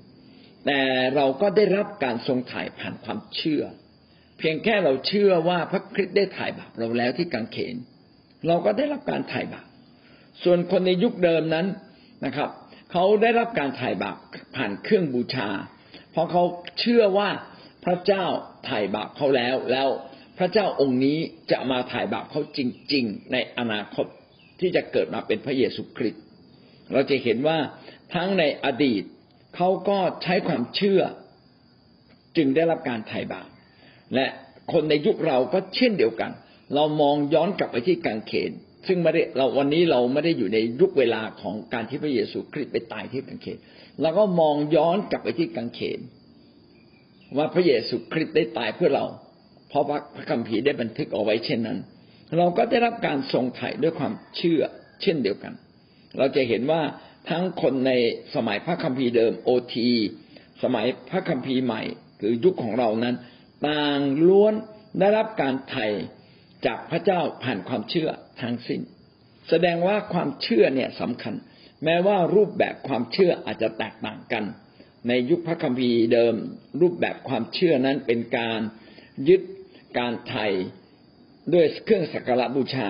[0.65, 0.81] แต่
[1.15, 3.63] เราก็ได้รับการทรงถ่ายผ่านความเชื่อ
[4.37, 7.75] เพียงแค่เราเชื่อว่าพระคริสต์ได้ถ่ายบาปเราแล้วที่กังเขน
[8.47, 9.67] เราก็ได้รับการถ่ายบาป
[10.43, 11.67] ส่วนคนในยุคเดิมนั้น
[12.25, 12.49] นะครับ
[12.91, 14.17] เขาเขาได้รับการไถ่บาป
[14.55, 15.49] ผ่านเครื่องบูชา
[16.11, 16.43] เพราะเขา
[16.79, 17.29] เชื่อว่า
[17.85, 18.25] พระเจ้า
[18.65, 19.87] ไถ่บาปเขาแล้วแล้ว
[20.37, 21.17] พระเจ้าองค์นี้
[21.51, 22.59] จะมาถ่ายบาปเขาจ
[22.93, 24.05] ริง ๆ ในอนาคต
[24.59, 26.23] ที่จะเกิดมาเป็นพระเยซูคริสต์
[26.93, 27.57] เราจะเห็นว่า
[28.13, 29.03] ทั้งในอดีต
[29.55, 31.01] เขาก็ใช้ความเชื่อ
[32.37, 33.49] จึงได้รับการไถ่บาป
[34.15, 34.25] และ
[34.71, 36.31] คนในยุคเราก็เช่นเดียวกัน
[36.75, 38.51] เรามองย้อนกลับไปที่กางเขน
[38.87, 43.57] ซึ่งไม่ได้เราวันนี้เราไม่ได้อยู่ในยุคเวลาของการที่พระเยซูคริสต์ไปตายที่กางเขน
[44.01, 45.99] เราก็มองย้อนกลับไปที่กางเขน
[47.37, 49.05] ว่าพระเยซูคริสต์ได้ตายเพื่อเรา
[49.77, 49.85] ราะ
[50.15, 51.77] พระคัมภีร์ได้บันทึกเอาไว้เช่นนั้น
[52.37, 54.61] เราก็ได้รับการทรงไถ่ด้วยความเชื่อ
[55.01, 55.53] เช่นเดียวกัน
[56.17, 56.81] เราจะเห็นว่า
[57.29, 57.91] ทั้งคนใน
[58.35, 59.89] สมัยพระคัมภีร์เดิมโอที
[60.63, 61.81] สมัยพระคัมภีร์ใหม่
[62.21, 63.15] คือยุคของเรานั้น
[63.67, 64.53] ต่างล้วน
[64.99, 65.87] ได้รับการไถ่
[66.65, 68.09] จากพระเจ้าผ่านความเชื่อ
[68.41, 68.81] ทั้งสิ้น
[69.49, 71.33] แสดงว่าความเชื่อเนี่ยสำคัญ
[71.83, 74.43] แม้ว่ารูปแบบความเชื่ออาจจะแตกต่างกัน
[75.07, 76.35] ในยุคพระคัมภีร์เดิม
[76.81, 78.59] รูปแบบความเชื่อนั้นเป็นการ
[79.29, 79.41] ยึด
[79.97, 80.47] การไถ่
[81.53, 82.89] ด้วยเครื่องสักการะบูชา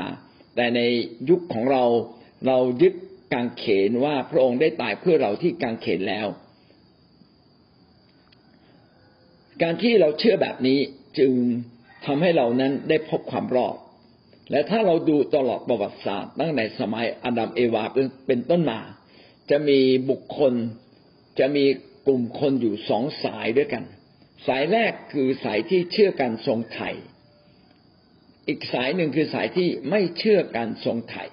[0.56, 0.82] แต่ใน
[1.30, 1.84] ยุคของเรา
[2.48, 2.94] เรายึด
[3.34, 6.28] กางเขนว่าพระองค์ได้ตายเพื่อเราที่กางเขนแล้ว
[9.62, 10.80] การที่เราเชื่อแบบนี้
[11.20, 11.32] จึง
[12.06, 13.76] ทำให้เรานั้นได้พบความรอด
[14.52, 17.84] และถ้าเราดูตลอดประวัติศาสตร์ตั้งแต่สมัยอดัมเอวา
[18.28, 18.80] เป็นต้นมา
[19.50, 20.54] จะมีบุคคล
[21.40, 21.66] จะมี
[22.08, 23.84] กลุ่มคนอยู่สองสายด้วยกัน
[24.48, 26.90] สายแรกคือสายที่เชื่อการทรงไถ่
[28.48, 31.24] อีกสายหนึ่งคือสายที่ไม่เชื่อการทรงไถ่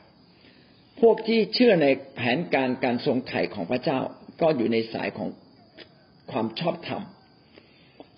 [1.00, 4.00] พวกที่เชื่อในแผนการการทรงไถ่ของพระเจ้า
[4.40, 5.29] ก็อยู่ในสายของ
[6.31, 7.03] ความชอบธรรม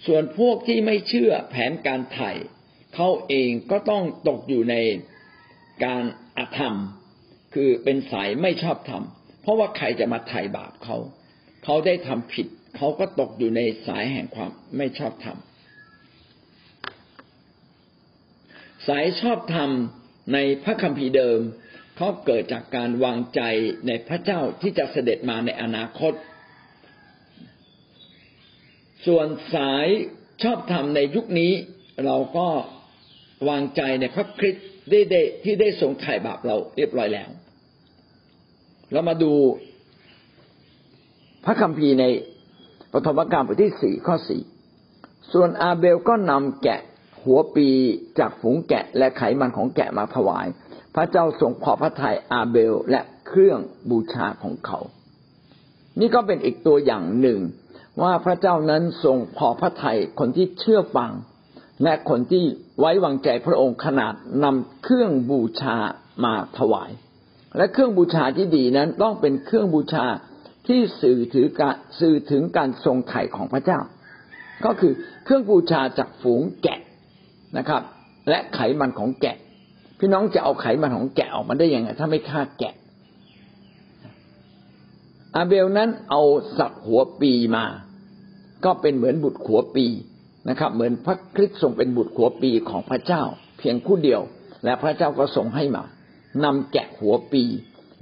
[0.07, 2.31] ส่วนพวกที่ไม่เชื่อแผนการไถ่
[2.95, 4.77] เขาเองก็ต้องตกอยู่ใน
[5.85, 6.05] การ
[6.39, 6.75] อธรรม
[7.55, 9.03] คือเป็นสายไม่ชอบธรรม
[9.43, 10.97] เพราะว่าใครจะมาไถ่บาปเขา
[11.65, 15.37] เขาได้ทำผิด เขาก็ตกอยู่ในสายแห่งความไม่ชอบธรรม
[18.89, 19.71] สายชอบธรรม
[20.33, 21.41] ในพระคัมภีร์เดิม
[21.97, 23.41] เขาเกิดจากการวางใจ
[23.87, 26.13] ในพระเจ้าที่จะเสด็จมาในอนาคต
[29.07, 29.87] ส่วนสาย
[30.43, 31.53] ชอบธรรมในยุคนี้
[32.05, 32.49] เราก็
[33.49, 37.29] วางใจในพระคริสต์ได้ได้ที่ได้ทรงไถ่บาปเราเรียบร้อยแล้ว
[38.93, 39.33] เรามาดู
[41.45, 42.05] พระคัมภีร์ใน
[42.99, 44.43] ปฐมกาลบทที่สี่ข้อสี่
[45.33, 46.81] ส่วนอาเบลก็นำแกะ
[47.23, 47.69] หัวปี
[48.19, 50.47] จากฝูงแกะและไขมันของแกะมาถวาย
[50.95, 54.79] พระเจ้าทรงพอพระทัยอาเบลและเครื่องบูชาของเขา
[56.01, 57.41] นี่ก็เป็นอีกตัวอย่างหนึ่ง
[58.03, 61.13] ว่าพระเจ้านั้นทรงพอพระทัยคนที่เชื่อฟัง
[61.83, 62.45] และคนที่
[62.79, 65.77] ไว้วางใจพระองค์ขนาดนำเครื่องบูชา
[66.25, 66.91] มาถวาย
[67.57, 70.05] และเครื่องบูชาที่ดีนั้นต้องเป็นเครื่องบูชา
[70.69, 73.81] ที่สื่อถือการสื่อถึงการทรงไถ่ของพระเจ้า
[74.65, 74.93] ก็คือ
[75.25, 76.81] เครื่องบูชาจากฝูงแกะ
[77.59, 77.83] นะครับ
[78.29, 79.37] และไขมันของแกะ
[79.99, 82.75] พี่น้องจะเอาไขมันของแกะออกมาได้ยังไงถ้าไม่ฆ่าแกะ
[85.37, 86.23] อาเบลนั้นเอา
[86.59, 87.65] สัตว์หัวปีมา
[88.65, 89.87] ก็เป็นเหมือนบุตรขัวปี
[90.49, 93.23] นะครับ เหมือนพระคริสต์ทรงเป็นบุตรขัวปีของพระเจ้า
[93.59, 94.21] เพียงผู้เดียว
[94.65, 95.85] และพระเจ้าก็ทรงให้มา
[96.45, 97.45] นำแกะหัวปี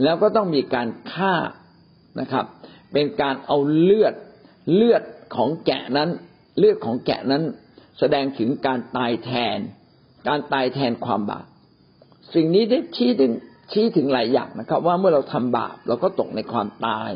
[0.03, 1.35] แล้วก็ต้องมีการฆ่า
[2.20, 2.44] นะครับ
[2.92, 4.14] เป็นการเอาเลือด
[4.74, 5.03] เลือด
[5.37, 6.11] ของแกะนั้น
[6.59, 7.42] เลือดของแกะนั้น
[7.98, 9.59] แสดงถึงการตายแทน
[10.29, 11.46] การตายแทนความบาป
[12.35, 13.33] สิ่งนี้ได้ชี้ถึง
[13.72, 17.11] ชี้ถึงหลายอย่างนะครับ ว่าเมื่อเราทำบาปเราก็ตกในความตาย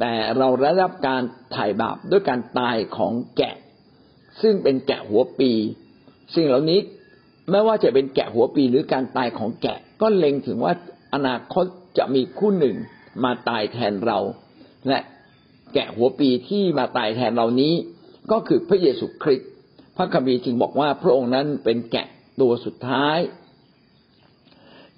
[0.00, 3.56] แต่เราได้รับการไถ่บาปด้วยการตายของแกะ
[4.42, 5.52] ซึ่งเป็นแกะหัวปี
[6.34, 6.80] สิ่งเหล่านี้
[7.50, 10.72] ไม่ว่าจะเป็นแกะหัวปีหรือการตายของแกะ ก็เล็งถึงว่า
[11.14, 11.64] อนาคต
[11.98, 12.76] จะมีคู่หนึ่ง
[13.24, 14.18] มาตายแทนเรา
[14.88, 14.98] และ
[15.74, 17.74] แกะหัวปีที่มาตายแทนเรานี้
[18.30, 19.50] ก็คือพระเยซูคริสต์
[19.96, 22.06] พระคัมภีร์จึงบอกว่าพระองค์นั้นเป็นแกะ
[22.40, 23.18] ตัวสุดท้าย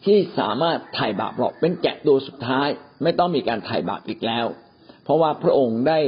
[0.05, 2.69] ที่สามารถไถ่บาปเราเป็นแกะตัวสุดท้าย
[3.03, 4.47] ไม่ต้องมีการไถ่บาปอีกแล้ว
[5.05, 6.01] เพราะว่าพระองค์ได้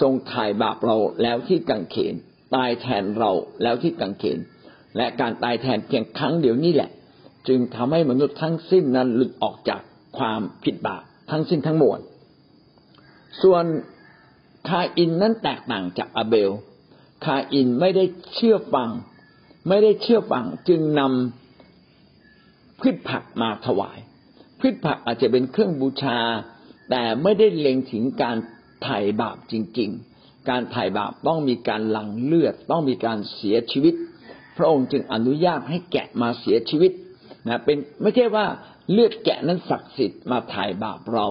[0.00, 2.14] ทรงถ่ายบาปเราแล้วที่กังเขน
[2.54, 3.30] ตายแทนเรา
[3.62, 4.38] แล้วที่กังเขน
[4.96, 6.90] และการตายแทนเพียงครั้งเดียวนี่แหละ
[7.48, 9.80] จึงทำให้มนุษย์ทั้งสิ้นนั้นหลุดออกจาก
[10.18, 12.00] ความผิดบาป ทั้งสิ้นทั้งมวล
[13.42, 13.64] ส่วน
[14.68, 16.50] คาอินนั้นแตกต่างจากอาเบล
[17.24, 18.90] คาอินไม่ได้เชื่อฟัง
[19.68, 23.98] ไม่ได้เชื่อฟังจึงนำพืชผักมาถวาย
[24.60, 26.18] พืชผักอาจจะเป็นเครื่องบูชา
[26.90, 28.36] แต่ไม่ได้เล็งถึงการ
[28.82, 33.94] ไถ่บาปจริง ๆ การไถ่บาปต้องมีการหลั่งเลือด ต้องมีการเสียชีวิต
[34.56, 36.92] พระองค์จึงอนุญาตให้แกะมาเสียชีวิต
[37.48, 38.46] นะเป็นไม่ใช่ว่า
[38.92, 41.26] เลือดแกะนั้นศักดิ์สิทธิ์มาไถ่บาปเรา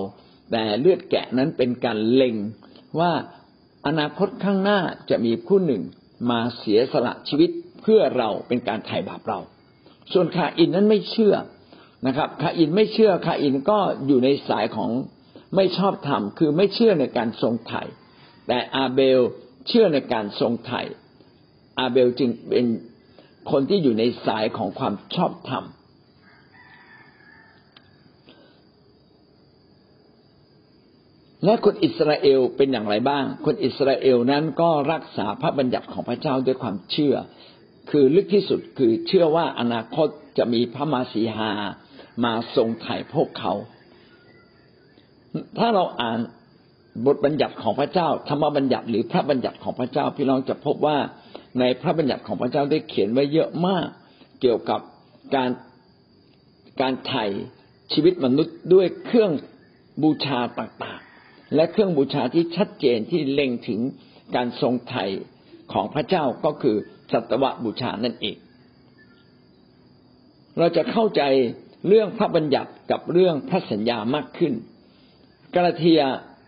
[0.52, 2.36] แต่เลือดแกะนั้นเป็นการเล็ง
[3.00, 3.12] ว่า
[3.88, 5.82] อนาคตข้างหน้าจะมีผู้หนึ่ง
[6.30, 7.50] มาเสียสละชีวิต
[7.82, 9.40] เพื่อเราเป็นการไถ่บาปเรา
[10.14, 11.36] ส่วนคาอินนั้นไม่เชื่อ
[12.08, 14.92] นะครับคาอินไม่เชื่อคาอินก็อยู่ในสายของ
[15.56, 17.84] ไม่ชอบธรรมคือไม่เชื่อในการทรงไถ่
[18.48, 19.20] แต่อาเบล
[19.68, 20.82] เชื่อในการทรงไถ่
[21.80, 22.66] อาเบลจึงเป็น
[23.52, 25.64] คนที่อยู่ในสายของความชอบธรรม
[31.46, 37.16] และคนอิสราเอลเป็นอย่างไรบ้าง คนอิสราเอลนั้นก็รักษาพระบัญญัติของพระเจ้าด้วยความเชื่อ
[37.92, 41.52] คือลึกที่สุดคือเชื่อว่าอนาคตจะมีพระมาสีหา
[42.24, 43.54] มาทรงไถ่พวกเขา
[45.58, 46.20] ถ้าเราอ่าน
[47.06, 50.98] บทบัญญัติของพระเจ้า ธรรมบัญญัติหรือพระบัญญัติของพระเจ้าพี่น้องจะพบว่า
[51.60, 53.88] ในพระบัญญัติของพระเจ้าได้เขียนไว้เยอะมาก
[54.42, 54.80] เกี่ยวกับ
[55.36, 55.50] การ
[56.82, 57.26] การไถ่
[57.94, 59.32] ชีวิตมนุษย์ด้วยเครื่อง
[60.04, 61.02] บูชาต่าง
[61.56, 63.80] และเครื่องบูชาที่ชัดเจนที่เล็งถึง
[64.36, 65.06] การทรงไถ่
[65.74, 66.76] ของพระเจ้าก็คือ
[67.12, 68.38] สัตวบูชานั่นเอง
[70.58, 71.22] เราจะเข้าใจ
[71.88, 74.54] เรื่องพระบัญญัติกับเรื่องพระสัญญามากขึ้น
[75.56, 76.02] กาลาเทีย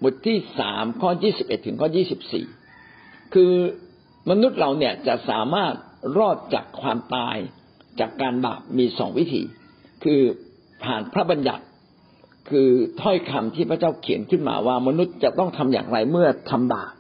[0.04, 2.46] บทที่สามข้อยี่สิบเอ็ดถึงข้อยี่สิบสี่
[3.34, 3.54] คือ
[4.30, 5.74] มนุษย์เราเนี่ยจะสามารถ
[6.18, 7.38] รอดจากความตาย
[8.00, 9.42] จากการบาปมีสองวิธี
[10.04, 10.22] คือ
[10.84, 11.64] ผ่านพระบัญญัติ
[12.52, 12.70] คือ
[13.02, 16.92] ถ้อยคำที่พระเจ้าเขียนขึ้นมาว่ามนุษย์จะต้องทำอย่างไรเมื่อทำบาป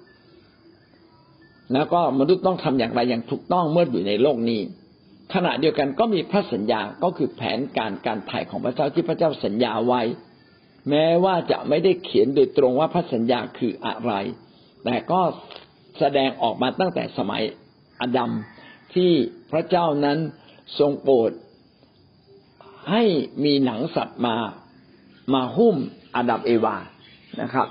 [1.74, 4.62] แล้วก็มนุษย์ต้องทำอย่างไรอย่างถูกต้องเมื่ออยู่ในโลกนี้
[5.34, 10.02] ขณะเดียวกันก็มีพระสัญญาก็คือแผนการการไถ่ของพระเจ้าที่พระเจ้าสัญญาไว้
[10.90, 14.12] แม้ว่าจะไม่ได้เขียนโดยตรงว่าพระสัญญาคืออะไร
[14.84, 15.22] แต่ก็
[16.00, 17.44] แสดงออกมาตั้งแต่สมัย
[18.02, 18.32] อดัม
[18.94, 19.12] ที่
[19.52, 20.18] พระเจ้านั้น
[20.80, 21.32] ทรงโปรด
[22.92, 23.04] ให้
[23.44, 24.36] มีหนังสัตว์มา
[25.34, 25.76] มาหุ้ม
[26.16, 26.78] อดัมเอวา
[27.42, 27.68] นะครับ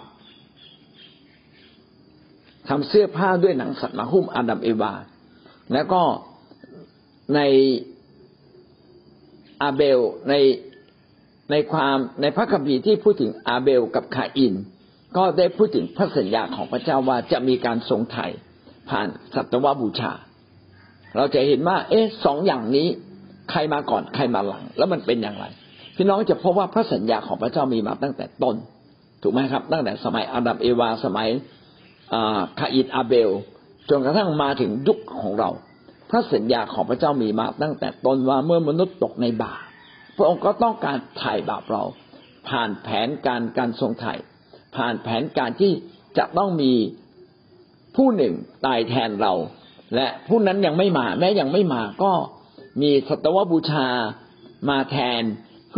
[2.68, 4.92] ทำเสื้อผ้าด้วยหนังสัตว์มาหุ้มอาดัมเอวา
[5.72, 6.02] แล้วก็
[7.34, 7.40] ใน
[9.62, 10.34] อาเบลใน
[11.50, 14.54] ในความในพระคัมภีร์ที่พูดถึงอาเบลกับคาอิน
[15.16, 18.26] ก็ได้พูดถึงพระสัญญาของพระเจ้าว่าจะมีการทรงไถ่
[18.88, 20.12] ผ่านสัตวบูชา
[21.16, 22.88] เราจะเห็นว่า เอ๊ะสองอย่างนี้
[23.50, 25.44] ใครมาก่อนใครมาหลัง แล้วมันเป็นอย่างไร
[26.00, 28.56] พี่น้องจะพบว่าพระสัญญาของพระเจ้ามีมาตั้งแต่ต้น
[29.22, 31.28] ถูกไหมครับ ตั้งแต่สมัยอาดัมเอวา สมัย
[32.58, 33.30] คาอินอาเบล
[33.90, 35.50] จนกระทั่งมาถึงยุคของเรา
[36.10, 39.60] พระสัญญาของพระเจ้ามีมาตั้งแต่ต้นว่าเมื่อมนุษย์ตกในบาป
[40.16, 41.82] พระองค์ก็ต้องการไถ่บาปเรา
[42.48, 44.14] ผ่านแผนการการทรงไถ่
[44.76, 45.72] ผ่านแผนการที่
[46.18, 46.72] จะต้องมี
[47.96, 48.34] ผู้หนึ่ง
[48.66, 49.32] ตายแทนเรา
[49.94, 52.12] และผู้นั้นยังไม่มา แม้ยังไม่มาก็
[52.82, 53.86] มีสัตวบูชา
[54.68, 55.22] มาแทน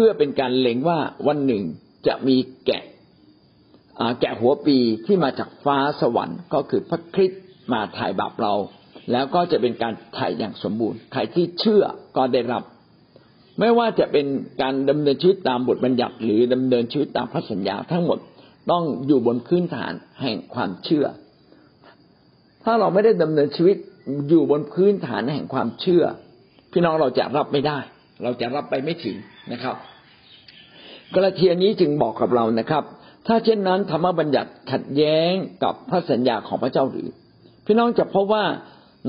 [0.03, 1.65] พื่อเป็นการเล็งว่าวันหนึ่ง
[2.07, 2.37] จะมี
[2.67, 2.85] แกะ
[4.21, 8.55] แกะหัวปีที่มาจากฟ้าสวรรค์ ก็คือพระคริสต์มาถ่ายบาปเรา
[9.13, 11.85] แล้วก็จะเป็นการถ่ายอย่างสมบูรณ์ใครที่เชื่อ
[12.17, 12.63] ก็ได้รับ
[13.59, 14.27] ไม่ว่าจะเป็น
[14.63, 18.19] การดำเนินชีวิตตามบทบัญญัติ หรือดำเนินชีวิตตามพระสัญญาทั้งหมด
[18.71, 21.07] ต้องอยู่บนพื้นฐานแห่งความเชื่อ
[22.65, 23.77] ถ้าเราไม่ได้ดำเนินชีวิต
[24.29, 26.05] อยู่บนพื้นฐานแห่งความเชื่อ
[26.73, 27.79] พี่น้องเราจะรับไม่ได้
[28.23, 29.17] เราจะรับไปไม่ถึง
[29.53, 29.77] นะครับ
[31.15, 32.85] กระเทียนี้จึงบอกกับเรานะครับ
[33.27, 37.09] ถ้าเช่นนั้นธรรมบัญญัติขัดแย้งกับพระสัญญาของพระเจ้าหรือ
[37.67, 38.45] พี่น้องจะพบว่า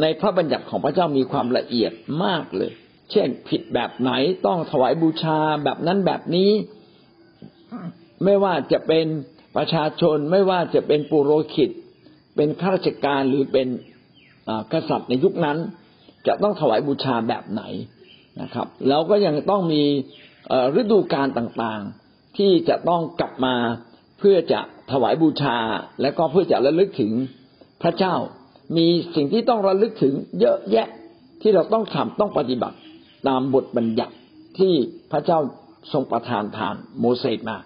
[0.02, 1.92] ในพระบัญญัติของพระเจ้ามีความละเอียด
[2.24, 2.72] มากเลย
[3.12, 4.12] เช่น ผิดแบบไหน
[4.46, 6.52] ต้องถวายบูชาแบบนั้นแบบนี้
[8.24, 9.06] ไม่ว่าจะเป็น
[9.56, 11.70] ประชาชนไม่ว่าจะเป็นปุโรหิต
[12.36, 13.68] เป็นข้าราชการหรือเป็น
[14.74, 15.58] กษัตริย์ในยุคนั้น
[16.28, 17.64] จะต้องถวายบูชาแบบไหน
[18.42, 19.84] นะครับ แล้วก็ยังต้องมี
[20.80, 23.56] ฤดูการต่างๆ ที่จะต้องกลับมา
[24.20, 24.60] เพื่อจะ
[24.92, 25.58] ถวายบูชา
[26.02, 27.12] และก็เพื่อจะระลึกถึง
[27.84, 28.16] พระเจ้า
[28.78, 30.88] มีสิ่งที่ต้องระลึกถึงเยอะแยะ
[31.42, 32.78] ที่เราต้องทำต้องปฏิบัติ
[33.28, 34.14] ตามบทบัญญัติ
[34.60, 34.74] ที่
[35.12, 35.40] พระเจ้า
[35.94, 37.58] ทรงประทานผ่านโมเสสมา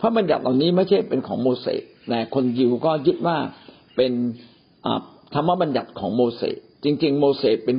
[0.00, 3.38] พระบัญญัติเหล่านี้ไม่ใช่เป็นของโมเสสแต่คนยิวก็ยึดว่า
[3.96, 4.12] เป็น
[5.34, 7.76] ธรรมบัญญัติของโมเสสจริง ๆ โมเสสเป็น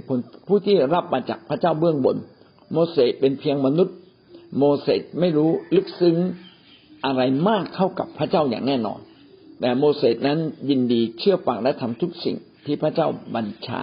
[0.47, 2.17] ผู้ที่รับมาจากพระเจ้าเบื้องบน
[2.73, 3.95] โมเสสเป็นเพียงมนุษย์
[4.57, 6.17] โมเสสไม่รู้ลึกซึ้ง
[7.05, 8.99] อะไรมากเท่ากับพระเจ้าอย่างแน่นอน
[9.61, 10.39] แต่โมเสสนั้น
[10.69, 13.81] ยินดีเชื่อฟังและทำทุกสิ่งที่พระเจ้าบัญชา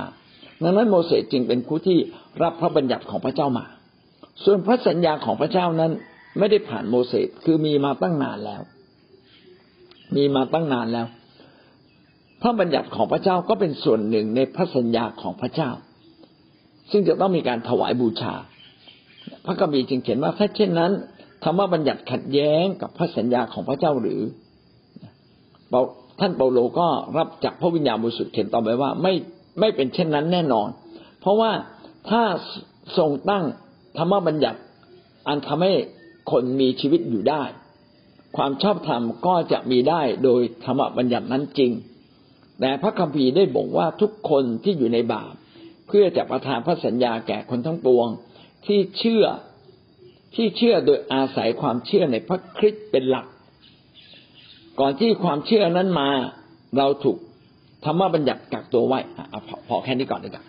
[0.62, 1.98] ดังนั้นโมเสสจึงเป็นผู้ที่
[2.42, 3.66] รับพระบัญญัติของพระเจ้ามา
[4.44, 5.92] ส่วนพระสัญญาของพระเจ้านั้น
[6.38, 8.62] ไม่ได้ผ่านโมเสสคือมีมาตั้งนานแล้ว
[10.16, 11.06] มีมาตั้งนานแล้ว
[12.42, 15.70] พระบัญญัติของพระเจ้าก็เป็นส่วนหนึ่งในพระสัญญาของพระเจ้า
[16.90, 18.34] ซึ่งจะต้องมีการถวายบูชา
[19.46, 20.92] พระกัมภีจึงเขียนว่าถ้าเช่นนั้น
[21.44, 24.20] ธรรมบัญญัติขัดแย้งกับพระสัญญาของพระเจ้าหรือ
[26.20, 29.14] ท่านเปาโลก็รับจากพระวิญญาณบริสุทธิ์เขียนต่อไปว่า ไม่
[29.60, 30.68] ไม่เป็นเช่นนั้นแน่นอน
[31.20, 31.50] เพราะว่า
[32.10, 32.22] ถ้า
[32.98, 33.44] ทรงตั้ง
[33.98, 34.58] ธรรมบัญญัติ
[35.28, 35.72] อันทำให้
[36.30, 37.42] คนมีชีวิตอยู่ได้
[38.36, 41.70] ความชอบธรรมก็จะมีได้โดยธรรมบัญญัตินั้นจริง
[42.60, 45.32] แต่พระคัมภีร์ได้บอกว่าทุกคนที่อยู่ในบาป
[45.86, 48.08] เพื่อจะประทานพระสัญญาแก่คนทั้งปวง
[48.66, 49.24] ที่เชื่อ
[50.34, 53.26] ที่เชื่อโดยอาศัยความเชื่อในพระคริสต์เป็นหลัก
[54.80, 56.08] ก่อนที่ความเชื่อนั้นมา
[56.78, 57.16] เราถูก
[57.84, 59.00] ธรรมบัญญัติกักตัวไว้
[59.46, 60.44] พอพอแค่นี้ก่อนดีกว่า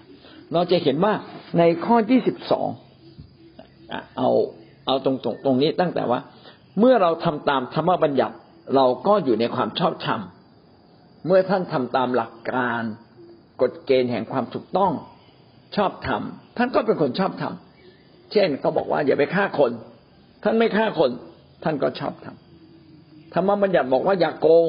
[0.54, 1.14] เราจะเห็นว่า
[1.58, 2.68] ในข้อที่สิบสอง
[4.18, 4.30] เอา
[4.88, 6.20] เอาตรงตรงตรงนี้ตั้งแต่ว่า
[6.80, 8.36] เมื่อเราทำตามธรรมบัญญัติ
[8.76, 10.20] เราก็อยู่ในความชอบธรรม
[11.26, 12.82] เมื่อท่านทำตามหลักการ
[13.62, 14.92] กฎเกณฑ์แห่งความถูกต้อง
[15.76, 16.22] ชอบธรรม
[16.58, 17.54] ท่านก็เป็นคนชอบธรรม
[18.32, 19.72] เช่นเขาบอกว่าอย่าไปฆ่าคน
[20.44, 21.12] ท่านไม่ฆ่าคน
[21.64, 24.68] ท่านก็ชอบทำธรรมบัญญัติบอกว่าอย่าโกง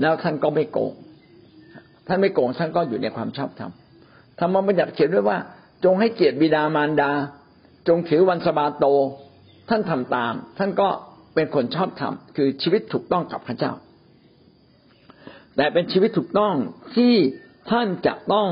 [0.00, 0.92] แล้วท่านก็ไม่โกง
[2.06, 3.72] ท่านไม่โกงท่านก็อยู่ในความชอบธรรม
[4.38, 5.38] ธรรมบัญญัติเขียนด้วยว่า
[5.84, 7.10] จงให้เกียรติบิดามารดา
[7.88, 8.86] จงถือวันสบาโต
[9.68, 10.88] ท่านทำตาม ท่านก็
[11.34, 13.72] เป็นคนชอบธรรมคือชีวิตถูกต้องกับพระเจ้า
[15.56, 16.54] แต่เป็นชีวิตถูกต้อง
[16.96, 17.14] ที่
[17.70, 18.48] ท่านจะต้อง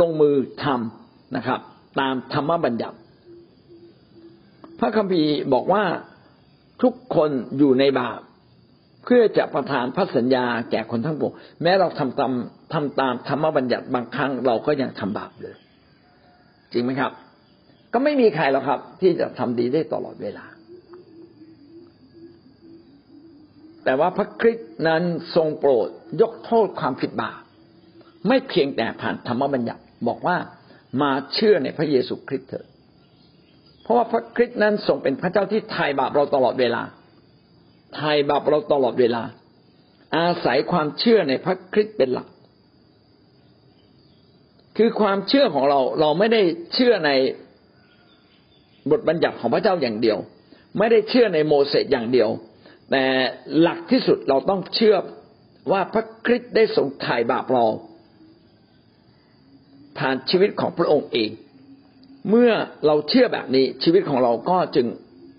[0.00, 1.60] ลงมือทำนะครับ
[2.00, 2.96] ตามธรรมบัญญัติ
[4.80, 5.84] พระคัมภีร์บอกว่า
[6.82, 8.20] ทุกคนอยู่ในบาป
[9.04, 12.32] เพื่อจะประทานพระสัญญาแก่คนทั้งปวงแม้เราทำตาม
[12.72, 15.56] ทำตามธรรมบัญญัติบางครั้งเราก็ยังทำบาปเลย
[16.72, 17.12] จริงไหมครับ
[17.92, 20.46] ก็ไม่มีใครหรอกครับ ที่จะทำดีได้ตลอดเวลา
[23.84, 25.02] แต่ว่าพระคริสต์นั้น
[25.36, 25.88] ทรงโปรด
[26.20, 27.40] ยกโทษความผิดบาป
[28.28, 30.36] ไม่เพียงแต่ผ่านธรรมบัญญัติบอกว่า
[31.02, 32.66] มาเชื่อในพระเยซูคริสต์เถิด
[33.90, 36.82] ราะว่าพระคริสต์นั้นทรงเป็นพระเจ้าที่ไถ่บาปเราตลอดเวลา
[37.94, 39.22] ไถ่บาปเราตลอดเวลา
[40.16, 42.28] อาศัยความเชื่อในพระคริสต์เป็นหลัก
[44.76, 46.42] คือความเชื่อของเราเราไม่ได้
[46.74, 47.10] เชื่อใน
[48.90, 50.18] บทบัญญัติของพระเจ้าอย่างเดียว
[50.78, 52.28] ไม่ได้เชื่อในโมเสสอย่างเดียว
[52.90, 53.04] แต่
[53.60, 54.96] หลักที่สุดเราต้องเชื่อ
[55.72, 57.64] ว่าพระคริสต์ได้ทรงไถ่บาปเรา
[59.98, 61.30] ผ่านชีวิตของพระองค์เอง
[62.28, 62.50] เมื่อ
[62.86, 64.86] เราเชื่อแบบนี้ชีวิตของเราก็จึง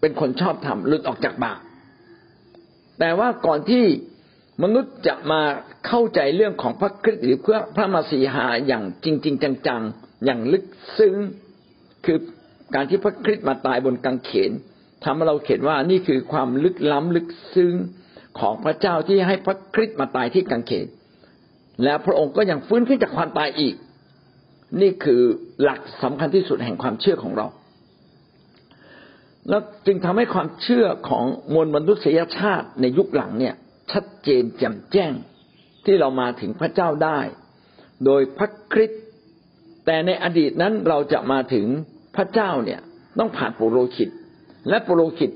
[0.02, 1.60] เป็นคนชอบธรรมหลุดออกจากบาป
[3.00, 3.86] แต่ว่าก่อนที่
[4.64, 5.42] มนุษย์จะมา
[5.88, 10.66] เข้าใจเรื่องของพระคริสต์หรือเพื่อพระมาสีหาอย่างจริง ๆ จังๆ อย่างลึก
[10.98, 11.16] ซึ้ง
[12.06, 12.18] คือ
[12.76, 14.52] การที่พระคริสต์มาตายบนกางเขน
[15.04, 17.74] ทำให้เราเห็นว่านี่คือความลึกล้ำลึกซึ้ง
[18.40, 20.88] ของพระเจ้าที่ให้พระคริสต์มาตายที่กางเขน
[21.84, 23.76] แล้วพระองค์ก็ยังฟื้นขึ้นจากความตายอีก
[24.82, 25.22] นี่คือ
[25.64, 27.48] หลักสำคัญที่สุดแห่งความเชื่อของเรา
[29.50, 33.56] แล้วจึงทำให้ความเชื่อของมวลมนุษยชาติในยุคหลังเนี่ย
[33.92, 35.14] ชัดเจนแจ่มแจ้ง
[35.86, 37.20] ที่เรามาถึงพระเจ้าได้
[38.06, 39.02] โดยพระคริสต์
[39.86, 41.66] แต่ในอดีตนั้นเราจะมาถึง
[42.16, 42.80] พระเจ้าเนี่ย
[43.20, 44.10] ต้องผ่านปุโรหิต
[44.70, 45.32] และปุโรหิต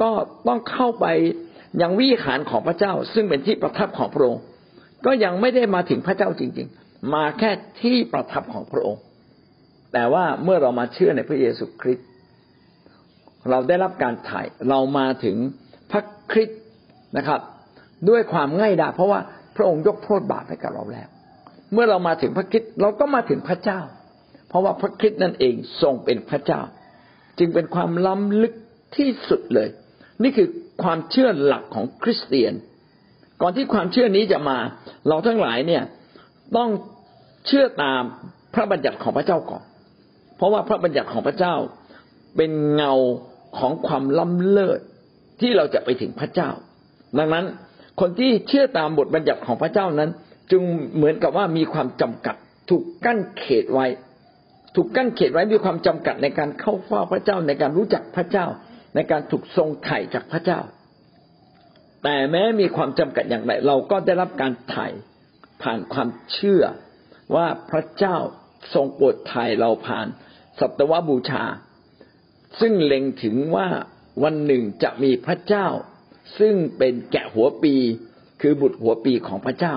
[0.00, 0.10] ก็
[0.48, 1.06] ต้องเข้าไป
[1.82, 4.42] ยังวิหารของพระเจ้า ซึ่งเป็นที่ประทับของพระองค์
[5.06, 7.50] ก็ยังไม่ได้มาถึงพระเจ้าจริง ๆ มาแค่
[7.82, 9.02] ที่ประทับของพระองค์
[9.92, 12.06] แต่ว่าเมื่อเรามาเชื่อในพระเยซูคริสต์
[13.50, 15.36] เราได้รับการถ่ายเรามาถึง
[15.90, 16.60] พระคริสต์
[17.16, 17.40] นะครับ
[18.08, 19.20] ด้วยความง่ายดายเพราะว่า
[19.56, 21.08] พระองค์ยกโทษบาปให้กับเราแล้ว
[21.72, 23.80] เมื่อเรามาถึงพระคริสต์เราก็มาถึงพระเจ้า
[24.48, 26.60] เพราะว่าพระคริสต์นั่นเองทรงเป็นพระเจ้า
[27.38, 28.54] จึงเป็นความล้ำลึก
[28.96, 29.68] ที่สุดเลย
[30.22, 30.48] นี่คือ
[30.82, 32.52] ความเชื่อหลักของคริสเตียน
[33.42, 34.58] ก่อนที่ความเชื่อนี้จะมา
[35.08, 35.82] เราทั้งหลายเนี่ย
[36.56, 36.70] ต้อง
[37.46, 38.02] เชื่อตาม
[38.54, 39.62] พระบัญญัติของพระเจ้าก่อน
[40.36, 41.54] เพราะว่าพระบัญญัติของพระเจ้า
[42.36, 42.92] เป็นเงา
[43.58, 44.80] ของความล้ำเลิศ
[45.40, 46.50] ที่เราจะไปถึงพระเจ้า
[47.18, 47.44] ดังนั้น
[48.00, 50.10] คนที่เชื่อตามบทบัญญัติของพระเจ้านั้น
[50.50, 50.62] จึง
[50.94, 52.36] เหมือนกับว่ามีความจำกัด
[52.70, 53.86] ถูกกั้นเขตไว้
[54.74, 58.46] ถูกกั้นเขตไว้มีความจำกัดในการเข้าเฝ้าพระเจ้าในการรู้จักพระเจ้า
[58.94, 60.60] ในการถูกทรงไถ่จากพระเจ้า
[62.04, 64.86] แต่แม้มีความจำกัดอย่างไร เราก็ได้รับการไถ่
[65.62, 66.62] ผ่านความเชื่อ
[67.34, 68.16] ว่าพระเจ้า
[68.74, 70.06] ทรงโปรดไถ่เราผ่าน
[70.60, 71.42] สัตวบูชา
[72.60, 73.68] ซึ่งเล็งถึงว่า
[74.22, 75.66] วันหนึ่งจะมีพระเจ้า
[76.38, 77.74] ซึ่งเป็นแกะหัวปี
[78.40, 79.74] คือบุตรหัวปีของพระเจ้า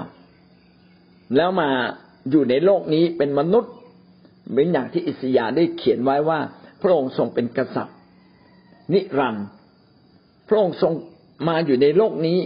[1.35, 1.69] แล้วมา
[2.29, 3.73] อยู่ในโลกนี้เป็นมนุษย์
[4.49, 6.39] เหมือนอย่างที่อิสยาห์ได้เขียนไว้ว่า
[6.81, 7.97] พระองค์ทรงเป็นกษัตริย์
[8.93, 9.47] นิรันดร์
[10.47, 10.93] พระองค์ทรง
[11.47, 12.39] มาอยู่ในโลกนี้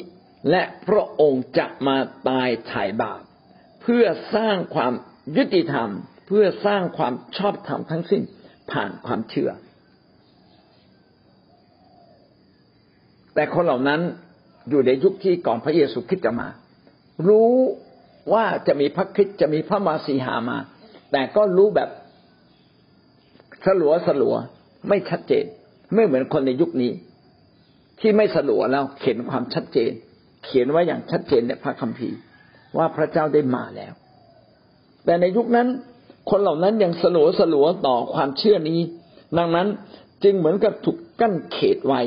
[0.50, 1.98] และพระองค์จะมา
[2.28, 3.22] ตายถ่ายบาป
[3.88, 4.94] พื่อสร้างความ
[5.38, 5.90] ยุติธรรม
[6.28, 8.22] เพื่อสร้างความชอบธรรมทั้งสิ้น
[8.72, 9.52] ผ่านความเชื่อ
[13.34, 14.02] แต่คนเหล่านั้น
[14.70, 16.48] อยู่ในยุคที่ก่อนพระเยซูคริสต์จะมา
[17.28, 17.54] รู้
[18.34, 20.58] ว่าจะมีพระคริสต์จะมีพระมาสีหามา
[21.12, 21.90] แต่ก็รู้แบบ
[23.66, 24.36] สลัวสลัว
[24.90, 25.46] ไม่ชัดเจน
[25.96, 26.92] ไม่เหมือนคนในยุคนี้
[28.00, 29.92] ที่ไม่สลัวแล้วเขียนความชัดเจน
[30.46, 32.18] เขียนไว้อย่างชัดเจนในพระคัมภีร์
[32.78, 33.94] ว่าพระเจ้าได้มาแล้ว
[35.06, 35.68] แต่ในยุคนั้น
[36.30, 38.80] คนเหล่านั้นยังสลัวสลัวต่อความเชื่อนี้
[39.38, 39.68] ดังนั้น
[40.24, 42.02] จึงเหมือนกับถูกกั้นเขตไว้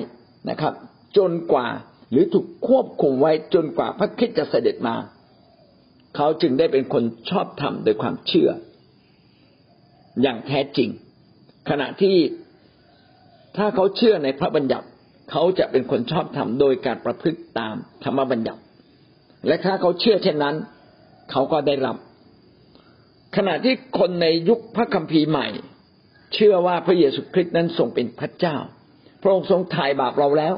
[0.50, 0.74] นะครับ
[1.16, 1.68] จนกว่า
[2.10, 4.96] หรือถูกควบคุมไว้จนกว่าพระคริสต์จะเสด็จมา
[6.16, 8.50] เขาจึงได้เป็นคนชอบธรรมโดยความเชื่อ
[10.22, 10.88] อย่างแท้จริง
[11.70, 12.16] ขณะที่
[13.56, 14.86] ถ้าเขาเชื่อในพระบัญญัติ
[15.30, 18.60] เขาจะเป็นคนชอบธรรมโดยการประพฤติตามธรรมบัญญัติ
[19.46, 20.56] และถ้าเขาเชื่อเช่นนั้น
[21.30, 21.96] เขาก็ได้รับ
[23.36, 25.48] ขณะที่คนในยุคพระคัมภีร์ใหม่
[26.34, 28.56] เชื่อว่าพระเยซูคริสต์นั้นทรงเป็นพระเจ้า
[29.22, 30.54] พระองค์ทรงถ่ายบาปเราแล้ว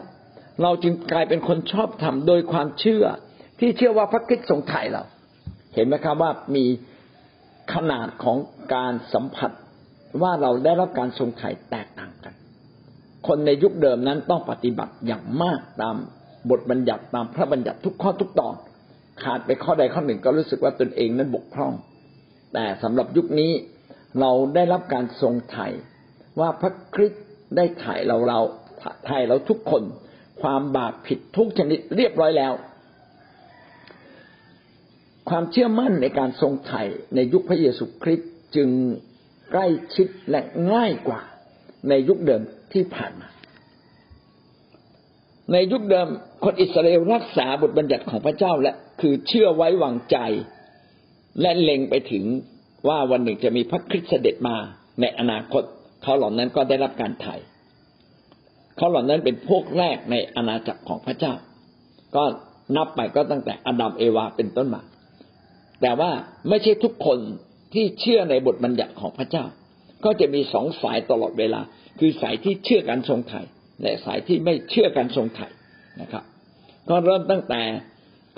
[0.62, 3.04] เราจึงกลายเป็นคนชอบธรรมโดยความเชื่อ
[3.58, 5.02] ที่เชื่อว่าพระคริสต์ทรงไถ่เรา
[5.74, 6.64] เห็นไหมครับว่ามี
[7.74, 8.38] ขนาดของ
[8.74, 9.50] การสัมผัส
[10.22, 12.34] ว่าเราได้รับการทรงไถ่แตกต่างกัน
[13.26, 15.96] คนในยุคเดิมนั้นต้องปฏิบัติอย่างมากตาม
[16.50, 18.54] บทบัญญัติตามพระบัญญัติทุกข้อทุกตอน
[19.22, 21.72] ขาดไปข้อใดข้อหนึ่งก็รู้สึกว่าตนเองนั้นบกพร่อง
[22.54, 23.52] แต่สำหรับยุคนี้
[24.20, 25.66] เราได้รับการทรงไถ่
[26.40, 27.24] ว่าพระคริสต์
[27.56, 28.40] ได้ไถ่เราเรา
[29.06, 29.82] ไถ่เราทุกคน
[30.42, 32.52] ความบาปผิดทุกชนิดเรียบร้อยแล้ว
[35.28, 36.82] ความเชื่อมั่นในการทรงไถ่
[37.14, 38.68] ในยุคพระเยซูคริสต์จึง
[39.52, 40.40] ใกล้ชิดและ
[40.72, 41.20] ง่ายกว่า
[41.88, 42.42] ในยุคเดิม
[42.72, 43.28] ที่ผ่านมา
[45.52, 46.08] ในยุคเดิม
[46.44, 50.18] คนอิสราเอลรักษาบทบัญญัติของพระเจ้าและคือเชื่อไว้วางใจ
[51.40, 52.24] และเล็งไปถึง
[52.88, 54.56] ว่าวันหนึ่งจะมีพระคริสต์เสด็จมา
[55.00, 55.62] ในอนาคต
[56.02, 57.34] เขาเหล่านั้นก็ได้รับการไถ่
[58.76, 61.34] เขาเหล่านั้นเป็นพวกแรกในอาณาจักรของพระเจ้า
[62.16, 62.24] ก็
[62.76, 64.82] นับไปก็ตั้งแต่อดัมเอวาเป็นต้นมา
[65.80, 66.10] แต่ว่า
[66.48, 67.18] ไม่ใช่ทุกคน
[67.74, 69.44] ที่เชื่อในบทบัญญัติของพระเจ้า
[70.04, 71.60] ก็จะมีสองสายตลอดเวลา
[71.98, 73.40] คือสายที่เชื่อการทรงไถ่
[73.82, 75.46] และสายที่ไม่เชื่อการทรงไถ่
[76.00, 76.24] นะครับ
[76.88, 77.62] ก็เริ่มตั้งแต่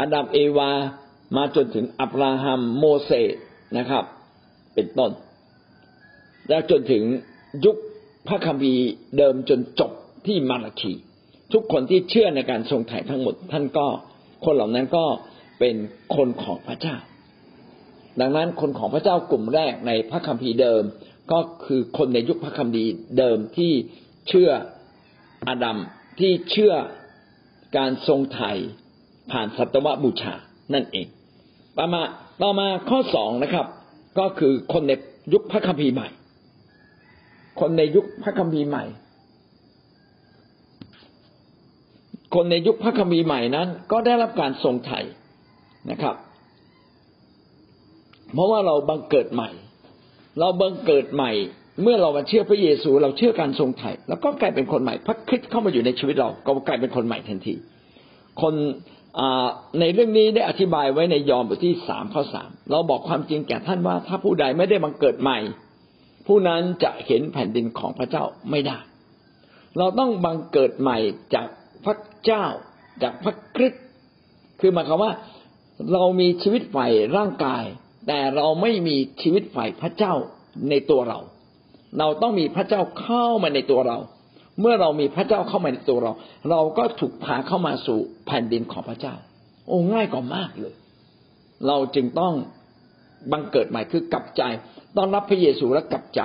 [0.01, 0.71] อดัมเอวา
[1.37, 3.35] มาจนถึงอับราฮัมโมเสส
[3.79, 4.05] นะครับ
[4.75, 5.11] เป็นต้น
[6.49, 7.03] แล้วจนถึง
[7.65, 7.77] ยุค
[8.29, 8.85] พระคัมภีร์
[9.19, 9.93] เดิมจนจบ
[10.27, 10.93] ที่มาลาคี
[11.53, 13.87] ทุกคนที่เชื่อในการทรงไถ่ทั้งหมด ท่านก็
[14.45, 15.05] คนเหล่านั้นก็
[15.59, 15.75] เป็น
[16.17, 16.97] คนของพระเจ้า
[18.21, 20.83] ดังนั้นคนของพระเจ้ากลุ่มแรกในพระคัมภีร์เดิม
[21.33, 23.73] ก็คือคนในยุคพระคัมภีร์เดิมที่
[24.29, 24.51] เชื่อ
[25.49, 25.79] อาดัม
[26.21, 26.75] ที่เชื่อ
[27.77, 28.53] การทรงไถ่
[29.33, 30.35] ผ่านสัตวบูชา
[30.75, 31.07] นั่นเอง
[31.79, 32.03] ต่อมา
[32.43, 33.67] ต่อมาข้อสองนะครับ
[34.19, 34.93] ก็คือคนใน
[35.33, 36.09] ยุคพระคัมภีร์ใหม่
[37.61, 38.85] คนในยุคพระคัมภีร์ใหม่
[42.35, 45.01] คนในยุคพระคัมภีร์ใหม่นั้น ก็ได้รับการทรงไถ่
[45.91, 46.17] นะครับ
[48.33, 49.51] เพราะว่าเราบังเกิดใหม่
[50.41, 51.33] เราบังเกิดใหม่
[51.83, 57.55] เมื่อเรามาเชื่อพระเยซู เราเชื่อการทรงไถ่แล้วก็กลายเป็นคนใหม่ พระคริสต์เข้ามาอยู่ในชีวิตเรา ก็กลายเป็นคนใหม่ทันที
[58.43, 58.55] คน
[59.81, 65.39] ในเรื่องนี้ได้อธิบายไว้ในยอห์นบทที่สามข้อสามเราบอกความจริงแก่ท่านว่า ถ้าผู้ใดไม่ได้บังเกิดใหม่
[66.27, 68.79] ผู้นั้นจะเห็นแผ่นดินของพระเจ้าไม่ได้
[69.79, 70.99] เราต้องบังเกิดใหม่
[71.35, 71.47] จาก
[71.85, 72.45] พระเจ้า
[73.03, 73.83] จากพระคริสต์
[74.61, 75.13] คือหมายความว่า
[75.93, 77.65] เรามีชีวิตฝ่ายร่างกาย
[78.07, 80.15] แต่เราไม่มีชีวิตฝ่ายพระเจ้า
[80.71, 81.19] ในตัวเรา
[81.99, 83.99] เราต้องมีพระเจ้าเข้ามาในตัวเรา
[84.61, 86.13] เมื่อเรามีพระเจ้าเข้ามาในตัวเรา
[86.51, 89.15] เราก็ถูกพาเข้ามาสู่แผ่นดินของพระเจ้า
[89.67, 90.75] โอ้ง่ายกว่ามากเลย
[91.67, 92.35] เราจึงต้อง
[93.33, 94.43] บังเกิดใหม่คือกลับใจ
[94.97, 96.21] ต้อนรับพระเยซูและกลับใจ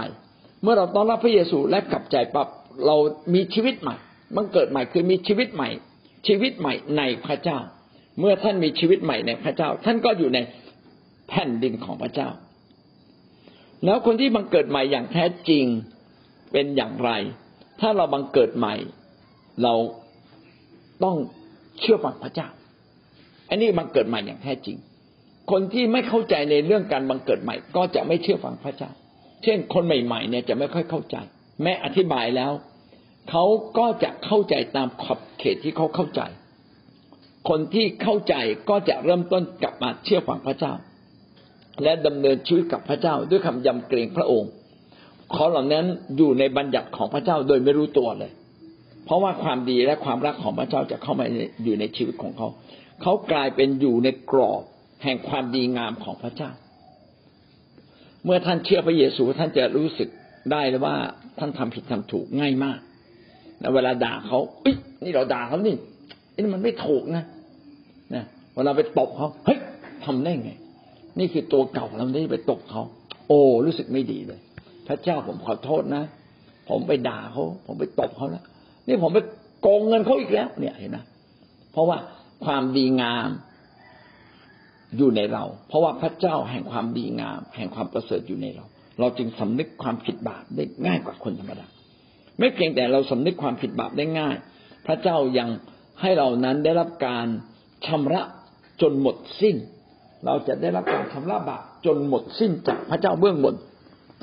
[0.63, 2.47] เมื่อเราต้อนรับพระเยซูและกลับใจปั๊บ
[2.85, 2.95] เรา
[3.33, 3.95] มีชีวิตใหม่
[4.35, 5.69] บังเกิดใหม่คือมีชีวิตใหม่
[6.27, 7.59] ชีวิตใหม่ในพระเจ้า
[8.19, 10.39] เมื่อท่านมีชีวิตใหม่ในพระเจ้า ท่านก็อยู่ใน
[11.29, 12.29] แผ่นดินของพระเจ้า
[13.85, 15.65] แล้วคนที่บังเกิดใหม่อย่างแท้จริง
[16.51, 17.11] เป็นอย่างไร
[17.79, 18.75] ถ้าเราบังเกิดใหม่
[19.63, 19.73] เรา
[21.03, 21.15] ต้อง
[21.79, 22.47] เชื่อฟังพระเจ้า
[23.49, 24.77] อันนี้บังเกิดใหม่อย่างแท้จริง
[25.51, 28.91] คนที่ไม่เข้าใจในเรื่องการบังเกิดใหม่ ก็จะไม่เชื่อฟังพระเจ้า
[29.43, 31.17] เช่น คนใหม่ๆเนี่ยจะไม่ค่อยเข้าใจ
[31.61, 32.51] แม้อธิบายแล้ว
[33.29, 33.43] เขา
[33.77, 36.21] ก็จะเข้าใจตามขอบเขตที่เขาเข้าใจ
[37.49, 38.35] คนที่เข้าใจ
[38.69, 40.73] ก็จะเริ่มต้นกลับมาเชื่อฟังพระเจ้า
[41.83, 44.51] และดำเนินชีวิตกับพระเจ้าด้วยคำยำเกรงพระองค์
[45.33, 45.85] เขาเหล่านั้น
[46.17, 48.31] อยู่ในบัญญัติของพระเจ้าโดยไม่รู้ตัวเลย
[49.05, 51.25] เพราะว่าความดีและความรักของพระเจ้าจะเข้ามา
[51.63, 52.47] อยู่ในชีวิตของเขา
[53.01, 54.63] เขากลายเป็นอยู่ในกรอบ
[55.03, 56.51] แห่งความดีงามของพระเจ้า
[58.25, 60.09] เมื่อท่านเชื่อพระเยซูท่านจะรู้สึก
[60.51, 60.95] ได้เลยว่า
[61.39, 62.79] ท่านทำผิดทำถูกง่ายมาก
[63.75, 65.75] เวลาด่าเขาเอ้ยนี่เราด่าเขานี่
[66.41, 67.23] นี่มันไม่ถูกนะ
[68.15, 68.23] นะ
[68.55, 69.59] เวลาไปตบเขาเฮ้ย
[70.05, 70.51] ทำได้ไง
[71.19, 72.81] นี่คือตัวเก่าเราไม่ได้ไปตบเขา
[73.27, 74.39] โอ้รู้สึกไม่ดีเลย
[74.89, 76.03] พระเจ้าผมขอโทษนะ
[76.69, 78.43] ผมไปด่าเขาผมไปตบเขาแล้ว
[78.87, 79.19] นี่ผมไป
[79.61, 81.05] โกงเงินเขาอีกแล้ว เนี่ยเห็นนะ
[81.71, 81.97] เพราะว่า
[82.45, 83.29] ความดีงาม
[84.97, 88.65] อยู่ในเรา เพราะว่าพระเจ้าแห่งความดีงาม แห่งความประเสริฐอยู่ในเรา
[88.99, 91.65] เราจึงสำนึกความผิดบาปได้ง่ายกว่าคนธรรมดา
[92.39, 94.35] ไม่เพียงแต่เราสำนึกความผิดบาปได้ง่าย
[94.85, 95.49] พระเจ้ายัง
[96.01, 97.27] ให้เรานั้นได้รับการ
[97.85, 98.21] ชำระ
[98.81, 99.55] จนหมดสิ้น
[100.25, 103.55] เราจะได้รับการชำระบาปจนหมดสิ้นจากพระเจ้าเบื้องบน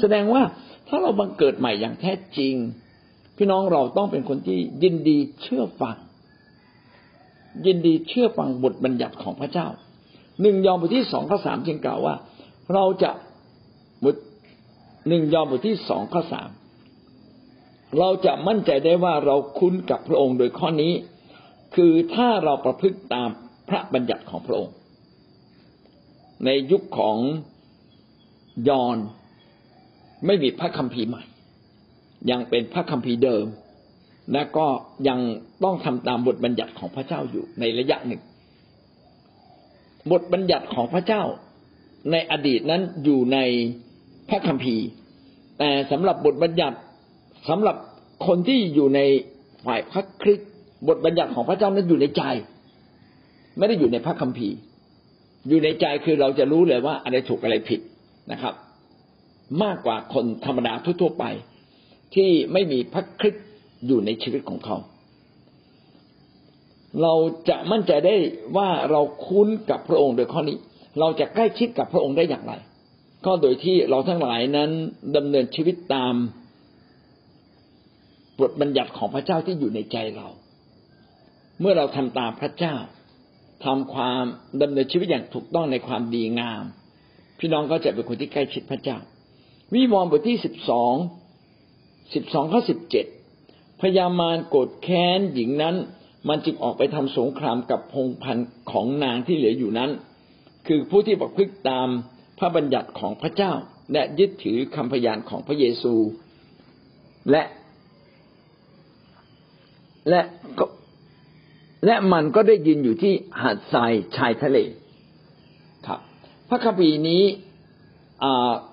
[0.00, 0.42] แสดงว่า
[0.88, 2.54] ถ้าเราบังเกิดใหม่อย่างแท้จริง
[3.36, 5.96] พี่น้องเราต้องเป็นคนที่ยินดีเชื่อฟัง
[7.66, 9.66] ยินดีเชื่อฟังบทบัญญัติของพระเจ้า
[10.42, 12.14] หนึ่งยอห์นบทที่สองข้อสามจึงกล่าวว่า
[12.72, 13.10] เราจะ
[14.04, 14.16] บท
[15.08, 16.48] หนึ่งยอห์นบทที่สองข้อสาม
[17.98, 20.92] เราจะมั่นใจได้ว่าเราคุ้นกับพระองค์โดยข้อนี้
[21.74, 23.28] คือถ้าเราประพฤติตาม
[23.68, 24.74] พระบัญญัติของพระองค์
[26.44, 27.16] ในยุคของ
[28.68, 28.98] ยอน
[30.26, 31.22] ไม่มีพระคัมภีร์ใหม่
[32.30, 33.46] ยังเป็นพระคัมภีร์เดิม
[34.32, 34.66] และก็
[35.08, 35.18] ยัง
[35.64, 38.22] ต้องทำตามบทบัญญัติของพระเจ้าอยู่ในระยะหนึ่ง
[40.12, 41.22] บทบัญญัติของพระเจ้า
[42.10, 43.38] ในอดีตนั้นอยู่ใน
[44.28, 44.84] พระคัมภีร์
[45.58, 46.78] แต่สำหรับบทบัญญัติ
[47.48, 47.76] สำหรับ
[48.26, 49.00] คนที่อยู่ใน
[49.66, 50.50] ฝ่ายพระคริสต์
[50.88, 52.22] บทบัญญัติของพระเจ้านั้นอยู่ในใจ
[53.58, 54.56] ไม่ได้อยู่ในพระคัมภีร์
[55.48, 57.80] อยู่ในใจคือเราจะรู้เลยว่าอะไรถูกอะไรผิด
[58.32, 58.54] นะครับ
[59.62, 61.24] มากกว่าคนธรรมดาทั่วๆไป
[62.14, 63.46] ที่ไม่มีพระคริสต์
[63.86, 64.76] อยู่ในชีวิตของเขา
[67.02, 67.14] เรา
[67.48, 68.14] จะมั่นใจได้
[68.56, 70.58] ว่าเราคุ้นกับพระองค์โดยข้อนี้
[71.00, 72.52] เราจะใกล้ชิดกับพระองค์ได้อย่างไร
[73.26, 74.70] ก็โดยที่เราทั้งหลายนั้น
[75.16, 76.14] ดำเนินชีวิตตาม
[78.40, 80.28] บทบัญญัติของพระเจ้าที่อยู่ในใจเรา
[81.60, 82.74] เมื่อเราทำตามพระเจ้า
[83.64, 84.22] ทำความ
[84.62, 86.62] ดำเนินชีวิตอย่างถูกต้องในความดีงาม
[87.38, 88.98] พี่น้องก็จะเป็นคนที่ใกล้ชิดพระเจ้า
[89.74, 90.94] วิวรณ์บทที่สิบสอง
[92.14, 93.06] สิบสองข้อสิบเจ็ด
[93.80, 95.76] พญามารโกรธแค้นหญิงนั้น
[96.28, 98.38] มันจึงออกไปทำสงครามกับพงพัน
[98.70, 99.90] ของนางที่เหลืออยู่นั้น
[100.66, 101.88] คือผู้ที่ประพฤติตาม
[102.38, 103.52] พระบัญญัติของพระเจ้า
[103.92, 105.94] และยึดถือคำพยานของพระเยซู
[107.30, 107.42] และ
[110.10, 110.22] และ
[110.58, 110.66] ก็
[111.86, 114.58] และมันก็ได้ยืนอยู่ที่หาดทรายชายทะเล
[115.86, 116.00] ครับ
[116.48, 117.22] พระคัมภีร์นี้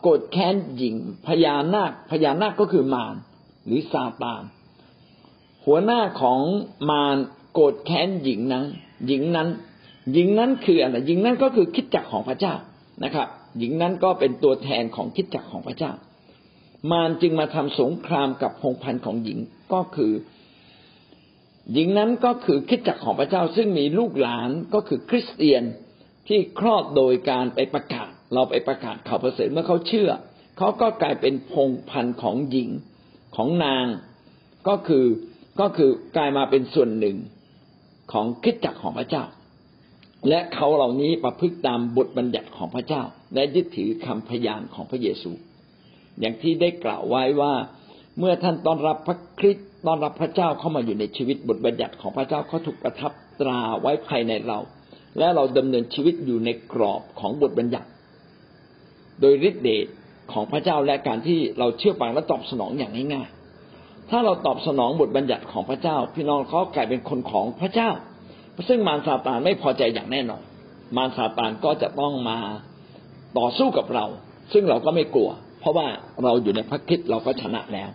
[0.01, 0.95] โกรธแค้นหญิง
[1.27, 3.15] พญานาคพญานาคก็คือมาร
[3.65, 4.43] หรือซาตาน
[5.65, 6.39] หัวหน้าของ
[6.89, 7.17] มาร
[7.53, 8.65] โกรธแค้นหญิงนั้น
[9.07, 9.49] หญิงนั้น
[10.13, 12.53] หญิงนั้นคืออะไรหญิงนั้นก็คือคิดจักของพระเจ้า
[13.03, 13.27] นะครับ
[13.59, 15.91] หญิงนั้นก็เป็นตัวแทนของคิดจักของพระเจ้า
[16.91, 19.39] มารจึงมาทำสงครามกับพงพันธ์ของหญิง
[19.73, 20.13] ก็คือ
[21.73, 25.63] หญิงนั้นก็คือคิดจักของพระเจ้าซึ่งมีลูกหลานก็คือคริสเตียน
[26.27, 30.09] ที่คลอดโดยการไปประกาศ เราไปประกาศข่าวประเสริฐเมื่อเขาเชื่อ
[30.57, 32.69] เขาก็กลายเป็นพงพันธ์ของหญิง
[33.35, 33.85] ของนาง
[34.67, 35.05] ก็คือ
[35.59, 37.17] ก็คือกลายมาเป็นส่วนหนึ่ง
[38.11, 39.23] ของคิดจักของพระเจ้า
[40.29, 43.03] และเขาเหล่านี้ประพฤติตามบทบัญญัติของพระเจ้า
[43.35, 45.31] และยึดถือคำพยานของพระเยซู
[46.19, 47.53] อย่างที่ได้กล่าวไว้ว่า
[48.19, 53.11] เมื่อท่านต้อนรับพระคริสต์ต้อนรับพระเจ้าเข้ามาอยู่ในชีวิตบทบัญญัติของพระเจ้าเขาถูกประทับ
[53.41, 54.59] ตราไว้ภายในเรา
[55.17, 57.87] และเราดำเนินชีวิตอยู่ในกรอบของบทบัญญัติ
[59.21, 59.85] โดยฤทธิเดช
[60.31, 67.89] ของพระเจ้าและการที่เราเชื่อฟังและตอบสนองอย่างง่ายๆ ถ้าเราตอบสนองบทบัญญัติของพระเจ้า พี่น้องเขากลายเป็นคนของพระเจ้า
[68.67, 70.41] ซึ่งมารซาตานไม่พอใจอย่างแน่นอน
[70.97, 72.39] มารซาตานก็จะต้องมา
[73.37, 74.05] ต่อสู้กับเรา
[74.53, 75.87] ซึ่งเราก็ไม่กลัว เพราะว่า
[76.23, 77.89] เราอยู่ในพระคิดเราก็ชนะแล้ว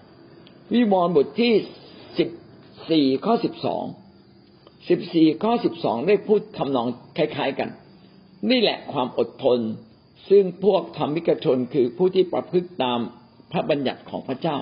[0.73, 1.53] วิวรณ์บทที่
[2.19, 2.29] สิบ
[2.91, 3.85] สี่ข้อสิบสอง
[4.89, 7.69] สิบสี่ข้อสิบสองได้พูดทำนองคล้าย ๆกัน
[8.51, 9.59] นี่แหละความอดทน
[10.31, 12.99] ซึ่งพวกธรรมิกชนคือผู้ที่ประพฤติตาม
[13.53, 14.57] พระบัญญัติของพระเจ้า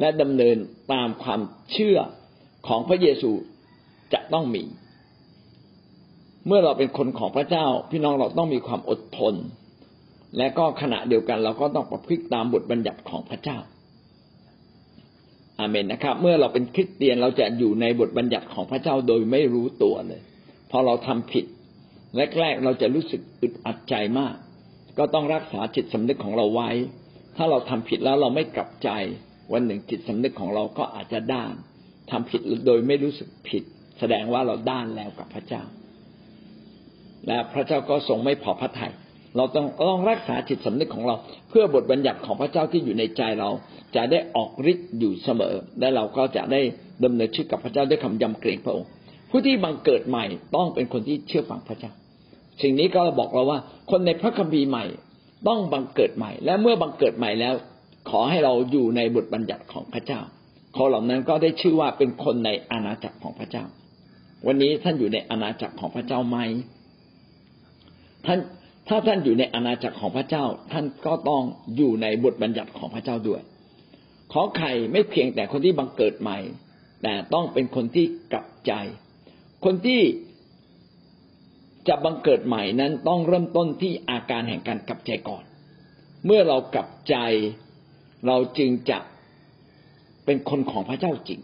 [0.00, 0.56] และดำเนิน
[0.92, 1.40] ตามความ
[1.72, 1.98] เชื่อ
[2.68, 3.30] ของพระเยซู
[4.12, 4.64] จะต้องมี
[6.46, 9.34] เมื่อเราเป็นคนของพระเจ้า พี่น้องเราต้องมีความอดทน
[10.38, 13.58] และก็ขณะเดียวกัน เราก็ต้องประพฤติตามบทบัญญัติของพระเจ้า
[15.58, 20.20] อาเมนนะครับ เมื่อเราเป็นคริสเตียนเราจะอยู่ในบทบัญญัติของพระเจ้าโดยไม่รู้ตัวเลย
[20.70, 21.44] พอเราทำผิด
[22.38, 24.34] แรกๆเราจะรู้สึกอึดอัดใจมาก
[24.98, 26.70] ก็ต้องรักษาจิตสำนึกของเราไว้
[27.36, 28.88] ถ้าเราทำผิดแล้วเราไม่กลับใจ
[29.52, 31.52] วันหนึ่งจิตสำนึกของเราก็อาจจะด้าน
[32.10, 33.62] ทำผิดโดยไม่รู้สึกผิด
[33.98, 35.62] แสดงว่าเราด้านแล้วกับพระเจ้า
[37.26, 38.92] และพระเจ้าก็ทรงไม่พอพระทยัย
[39.36, 41.16] เราต้องต้องรักษาจิตสำนึกของเรา
[41.48, 43.50] เพื่อบทบัญญัติของพระเจ้าที่อยู่ในใจเรา
[43.96, 46.60] จะได้ออกฤทธิ์อยู่เสมอ และเราก็จะได้
[47.04, 48.88] ดำเนินชีวิตกับพระเจ้าด้วยคำยำเกรงพระองค์
[49.30, 50.24] ผู้ที่บังเกิดใหม่
[50.54, 51.92] ต้องเป็นคนที่เชื่อฟังพระเจ้า
[52.62, 53.58] สิ่งนี้ก็บอกเราว่า
[53.90, 54.84] คนในพระคัมภีร์ใหม่
[55.48, 57.54] ต้องบังเกิดใหม่ และเมื่อบังเกิดใหม่แล้ว
[58.10, 60.20] ขอให้เราอยู่ในบทบัญญัติของพระเจ้า
[60.76, 63.64] คนเหล่านั้นก็ได้ชื่อว่าเป็นคนในอาณาจักรของพระเจ้า
[64.46, 66.38] วันนี้ท่านอยู่ในอาณาจักรของพระเจ้าไหม
[68.26, 68.38] ท่าน
[68.88, 71.42] ถ้าท่านอยู่ในอาณาจักรของพระเจ้า ท่านก็ต้อง
[71.76, 73.40] อยู่ในบทบัญญัติของพระเจ้าด้วย
[74.32, 76.38] ขอไข่ไม่เพียงแต่คนที่บังเกิดใหม่
[77.02, 78.72] แต่ต้องเป็นคนที่กลับใจ
[79.64, 80.00] คนที่
[81.88, 85.44] จะบังเกิดใหม่นั้นต้องเริ่มต้นที่อาการแห่งการกลับใจก่อน
[86.26, 87.16] เมื่อเรากลับใจ
[88.26, 88.98] เราจึงจะ
[90.24, 91.40] เป็นคนของพระเจ้าจริง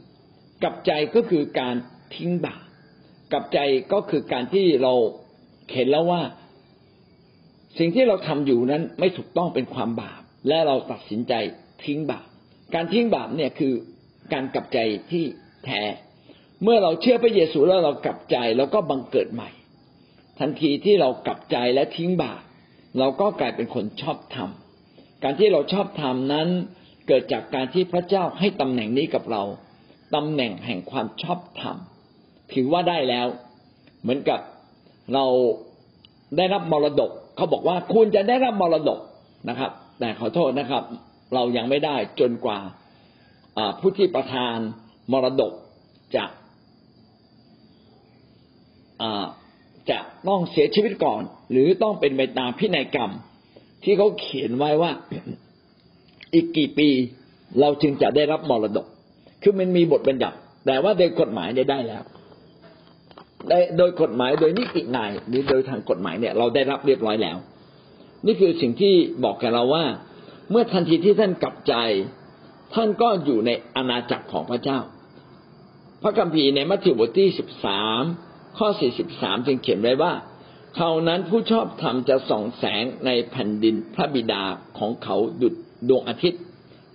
[0.62, 1.74] กลับใจก็คือการ
[2.14, 2.62] ทิ้งบาป
[3.32, 3.58] กลับใจ
[3.92, 4.94] ก็คือการที่เรา
[5.74, 6.22] เห็นแล้วว่า
[7.78, 11.32] สิ่งที่เราทำอยู่นั้นไม่ถูกต้องเป็นความบาป และเราตัดสินใจ
[11.84, 12.26] ทิ้งบาป
[12.74, 13.72] การทิ้งบาปเนี่ยคือ
[14.32, 14.78] การกลับใจ
[15.10, 15.24] ที่
[15.64, 15.82] แท้
[16.62, 19.50] เมื่อเราเชื่อพระเยซูแล้วเรากลับใจแล้วก็บังเกิดใหม่
[20.38, 22.40] ทันทีที่เรากลับใจและทิ้งบาป
[22.98, 24.50] เราก็กลายเป็นคนชอบธรรม
[25.22, 26.48] การที่เราชอบธรรมนั้น
[27.06, 29.42] เกิดจากการที่พระเจ้าให้ตำแหน่งนี้กับเรา
[30.14, 31.76] ตำแหน่งแห่งความชอบธรรม
[32.52, 33.26] ถือว่าได้แล้ว
[34.02, 34.40] เหมือนกับ
[35.14, 35.24] เรา
[36.36, 39.00] ได้รับมรดก เขาบอกว่าคุณจะได้รับมรดก
[39.48, 40.82] นะครับ แต่ขอโทษนะครับ
[41.34, 42.58] เรายังไม่ได้จนกว่า
[43.80, 44.56] ผู้ที่ประทาน
[45.12, 45.52] มรดก
[46.16, 46.24] จะ
[49.90, 51.22] จะต้องเสียชีวิตก่อน
[51.52, 53.10] หรือต้องเป็นไปตามพินัยกรรม
[53.84, 54.92] ที่เขาเขียนไว้ว่า
[56.34, 56.88] อีกกี่ปี
[57.60, 58.86] เราจึงจะได้รับมรดก
[59.42, 60.36] คือมันมีบทบัญญัติ
[60.66, 62.02] แต่ว่าโดยกฎหมายได้ได้แล้ว
[63.78, 67.36] โดยกฎหมายโดยนิตินายหรือโดยทางกฎหมายเนี่ยเราได้รับเรียบร้อยแล้ว
[68.26, 69.84] นี่คือสิ่งที่บอกกับเราว่า
[70.50, 71.74] เมื่อทันทีที่ท่านกลับใจ
[72.74, 74.78] ท่านก็อยู่ในอาณาจักรของพระเจ้า
[76.02, 78.02] พระคัมภีร์ในมัทธิวบทที่สิบสาม
[78.58, 80.12] ข้อสี่สิบสามจึงเขียนไว้ว่า
[80.76, 84.42] เขานั้นผู้ชอบธรรมจะส่องแสงในแผ่นดินพระบิดา
[84.78, 85.54] ของเขาดุด
[85.88, 86.42] ดวงอาทิตย์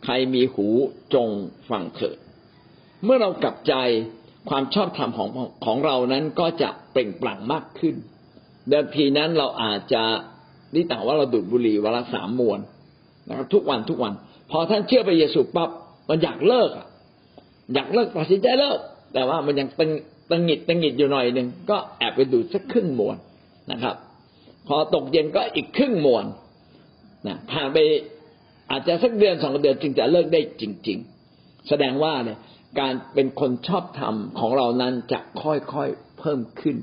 [0.04, 0.68] ใครมีหู
[1.14, 1.30] จง
[1.70, 2.18] ฟังเถิด
[3.04, 3.74] เมื่อเรากลับใจ
[4.50, 5.30] ความชอบธรรมของ
[5.66, 7.96] ของเรานั้นก็จะเปล่งปลั่งมากขึ้น
[8.70, 10.04] เดิมทีนั้นเราอาจจะ
[10.76, 12.60] นี่ต่างว่าเราดูดบุหรี่วันละสามมวน
[13.28, 14.14] นะครับ ทุกวันทุกวัน
[14.52, 15.70] พอท่านเชื่อไปเยซูปั๊บ
[16.10, 16.88] มันอยากเลิกอะ
[17.74, 18.80] อยากเลิกตัดสินใจเลิก
[19.14, 19.92] แต่ว่ามันยังตึง
[20.30, 23.18] ตึงหิดตึงหิดอยู่หน่อยหนึ่งก็แอบไปดูดสักครึ่งมวน
[23.72, 23.96] นะครับ
[24.68, 26.26] พอตกเย็นก็อีกครึ่งมวน
[27.28, 27.78] นะผ่านไป
[28.72, 30.98] อาจจะสักเดือนสองเดือนจึงจะเลิกได้จริง
[31.34, 32.40] ๆ แสดงว่าเนี่ย
[32.80, 36.76] การเป็นคนชอบธรรมของเรานั้นจะค่อยๆเพิ่มขึ้น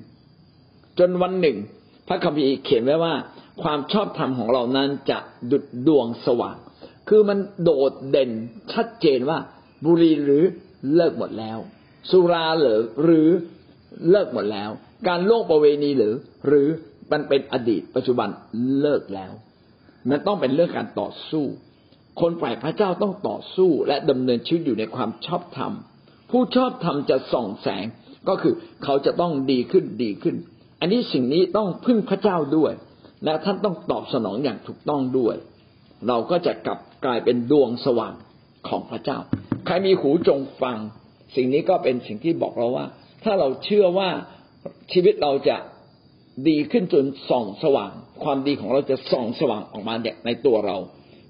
[0.98, 1.56] จนวันหนึ่ง
[2.08, 3.14] พระคัมภีร์เขียนไว้ว่า
[3.62, 5.18] ความชอบธรรมของเรานั้นจะ
[5.50, 6.56] ดุดดวงสว่าง
[7.08, 8.30] คือมันโดดเด่น
[8.72, 9.38] ชัดเจนว่า
[9.84, 10.44] บุรีหรือ
[10.94, 11.58] เลิกหมดแล้ว
[12.10, 13.28] สุราหรือหรือ
[14.10, 14.70] เลิกหมดแล้ว
[15.08, 16.14] การล่วงประเวณีหรือ
[16.46, 16.68] หรือ
[17.12, 18.28] มันเป็นอดีต ปัจจุบัน
[18.80, 19.32] เลิกแล้ว
[20.08, 21.44] มันต้องเป็นเรื่องการต่อสู้
[22.20, 25.72] คนฝ่ายพระเจ้าต้องต่อสู้และดำเนินชีวิตอยู่ในความชอบธรรม
[26.30, 27.84] ผู้ชอบธรรมจะส่องแสง
[28.28, 30.36] ก็คือเขาจะต้องดีขึ้นดีขึ้น
[30.80, 32.72] อันนี้สิ่งนี้ต้องพึ่งพระเจ้าด้วย
[33.24, 35.34] และท่านต้องตอบสนองอย่างถูกต้องด้วย
[36.08, 38.14] เราก็จะกลับกลายเป็นดวงสว่าง
[38.68, 39.18] ของพระเจ้า
[39.66, 40.78] ใครมีหูจงฟัง
[41.34, 42.86] สิ่งนี้ก็เป็นสิ่งที่บอกเราว่า
[43.24, 44.10] ถ้าเราเชื่อว่า
[44.92, 45.56] ชีวิตเราจะ
[46.48, 49.94] ดีขึ้นจนส่องสว่าง ความดีของเราจะส่องสว่างออกมา
[50.26, 50.76] ในตัวเรา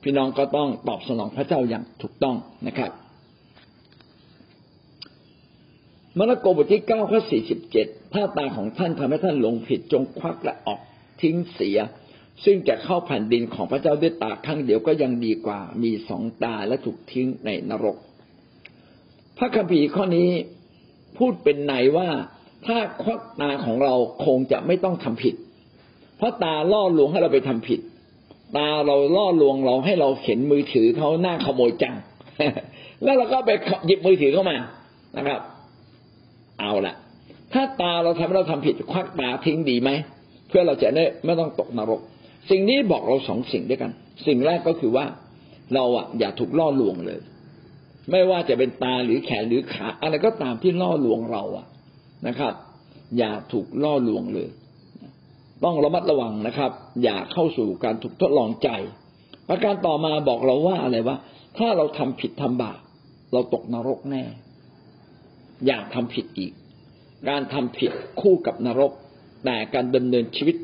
[0.02, 2.36] พี่น้องก็ต้องตอบสนองพระเจ้าอย่างถูกต้อง
[2.66, 2.90] นะครับ
[6.18, 10.80] มาระโกบทที่เก้าข้อสี่สิบเจ็ดถ้าตาของท่านทำให้ท่านหลงผิดจงควักและออก
[11.22, 11.78] ทิ้งเสีย
[12.44, 17.96] ซึ่งจะเข้าแผ่นดินของพระเจ้าด้วยตาครั้งเดียวก็ยังดีกว่า มีสองตาและถูกทิ้งในนรก
[19.40, 20.28] พระคัมภีร์ข้อนี้
[21.18, 22.08] พูดเป็นในว่า
[22.66, 25.34] ถ้าควักตาของเราคงจะไม่ต้องทำผิด
[26.16, 27.80] เพราะตาล่อลวงให้เราไปทำผิด
[28.56, 31.94] ตาเราล่อลวงเราให้เราเห็นมือถือเขาหน้าขโมยจัง
[33.02, 33.50] แล้วเราก็ไป
[33.86, 34.56] หยิบมือถือเข้ามา
[35.16, 35.40] นะครับ
[36.60, 36.94] เอาละ
[37.52, 39.90] ถ้าตาเราทำให้เราทำผิด ควักตาทิ้งดีไหม
[40.48, 42.00] เพื่อเราจะได้ไม่ต้องตกนรก
[42.50, 43.90] สิ่งนี้บอกเราสองสิ่งด้วยกัน
[44.26, 45.04] สิ่งแรกก็คือว่า
[45.74, 47.18] เราอะอย่าถูกล่อลวงเลย
[48.10, 51.66] ไม่ว่าจะเป็นตาหรือแขนหรือขาอะไรก็ตามที่ล่อลวงเราอะ
[52.26, 52.54] นะครับ
[53.18, 54.48] อย่าถูกล่อลวงเลย
[55.64, 56.70] ต้องระมัดระวังนะครับ
[57.02, 58.68] อย่าเข้าสู่การถูกทดลองใจ
[59.48, 61.16] ประการต่อมาบอกเราว่าอะไรว่า
[61.58, 62.80] ถ้าเราทำผิดทำบาป
[63.32, 64.24] เราตกนรกแน่
[65.66, 66.52] อย่าทำผิดอีก
[67.28, 68.92] การทำผิดคู่กับนรก
[69.44, 70.56] แต่การดำเนินชีวิต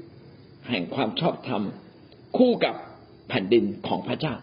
[0.68, 1.62] แห่งความชอบธรรม
[2.36, 2.74] คู่กับ
[3.28, 4.34] แผ่นดินของพระเจ้า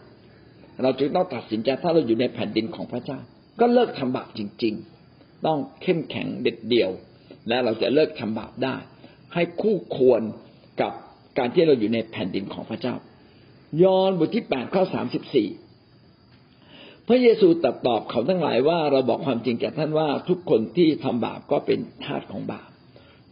[0.82, 3.18] เราจึงต้องตัดสินใจถ้าเราอยู่ในแผ่นดินของพระเจ้า
[3.60, 4.74] ก็เลิกทำบาปจริง
[5.10, 6.90] ๆ ต้องเข้มแข็งเด็ดเดี่ยว
[7.48, 8.76] และเราจะเลิกทำบาปได้
[9.34, 10.22] ให้คู่ควร
[10.80, 10.92] กับ
[11.38, 12.94] การที่เราอยู่ในแผ่นดินของพระเจ้า
[13.82, 15.48] ยอห์นบทที่แปดข้อสามสิบสี่
[17.08, 22.68] พระเยซูตรัสตอบเขาทั้งหลายว่าเราบอกความจริงแก่ท่านว่าทุกคนที่ทำบาปก็เป็นทาสของบาป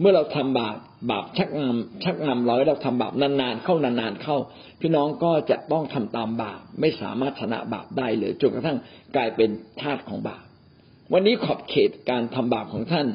[0.01, 0.78] เมื่อเราทำบาป
[1.11, 4.36] บาปชักนำชักนำเราให้เราทำบาปนานๆเข้านานๆเข้า
[4.80, 8.78] พี่น้องก็จะต้องทำตามบาปไม่สามารถชนะบาปได้เลยจนกระทั่ง
[9.16, 9.50] กลายเป็น
[9.80, 10.44] ทาสของบาป
[11.12, 13.07] วันนี้ขอบเขตการทำบาปของท่าน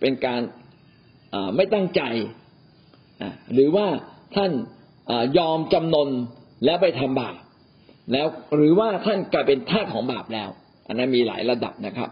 [0.00, 0.40] เป็นการ
[1.56, 2.02] ไม่ตั้งใจ
[3.54, 3.86] หรือว่า
[4.36, 4.50] ท่าน
[5.38, 6.08] ยอมจำนน
[6.64, 7.36] แล้วไปทำบาป
[8.12, 10.48] แล้วหรือว่าท่านกลายเป็นทาสของบาปแล้ว
[10.88, 12.10] อันนั้นมีหลายระดับนะครับ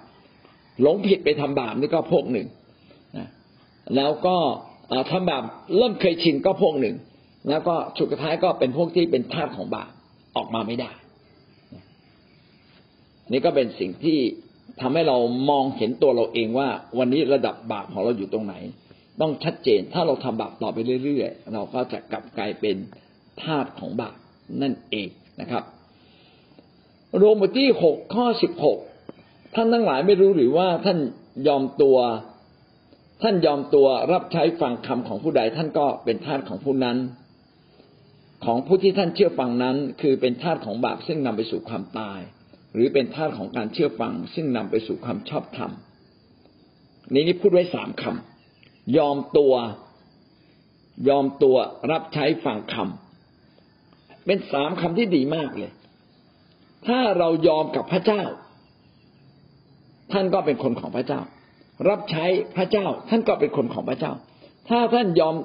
[0.82, 2.46] หลงผิดไปทำบาปนี่ก็พวกหนึ่ง
[3.96, 4.36] แล้วก็
[5.10, 5.42] ทำบาป
[5.76, 6.96] เริ่มเคยชินก็พวกหนึ่ง
[7.50, 9.90] แล้วก็สุดท้ายก็เป็นพวกที่เป็นทาสของบาป
[10.36, 10.90] ออกมาไม่ได้
[13.32, 14.18] นี่ก็เป็นสิ่งที่
[14.80, 15.16] ทำให้เรา
[15.50, 16.68] มองเห็นตัวเราเองว่า
[16.98, 18.54] วันนี้ระดับบาปของเราอยู่ตรงไหน
[19.20, 22.76] ต้องชัดเจนถ้าเราทำบาปต่อไปเรื่อยๆ เราก็จะกลับกลายเป็น
[23.42, 24.16] ทาสของบาป
[24.62, 25.08] นั่นเอง
[25.40, 25.64] นะครับ
[27.16, 28.78] โรมบทที่หกข้อสิบหก
[29.54, 30.98] ท่านทั้งหลายไม่รู้หรือว่าท่าน
[31.48, 31.96] ยอมตัว
[33.22, 36.98] ท่านยอมตัวรับใช้ฟังคำของผู้ใด ท่านก็เป็นทาสของผู้นั้น
[38.44, 42.20] ของผู้ที่ท่านเชื่อฟังนั้น คือเป็นทาสของบาปซึ่งนำไปสู่ความตาย
[42.74, 45.70] หรือเป็นทาสของการเชื่อฟัง ซึ่งนำไปสู่ความชอบธรรม
[47.12, 49.54] นี้นี่พูดไว้สามคำยอมตัว
[51.08, 51.56] ยอมตัว
[51.90, 55.72] รับใช้ฟังคำเป็นสามคำที่ดีมากเลย
[56.86, 58.22] ถ้าเรายอมกับพระเจ้า
[60.12, 61.20] ท่านก็เป็นคนของพระเจ้า
[61.88, 62.24] รับใช้
[62.56, 64.12] พระเจ้า ท่านก็เป็นคนของพระเจ้า
[64.68, 65.36] ถ้าท่านยอม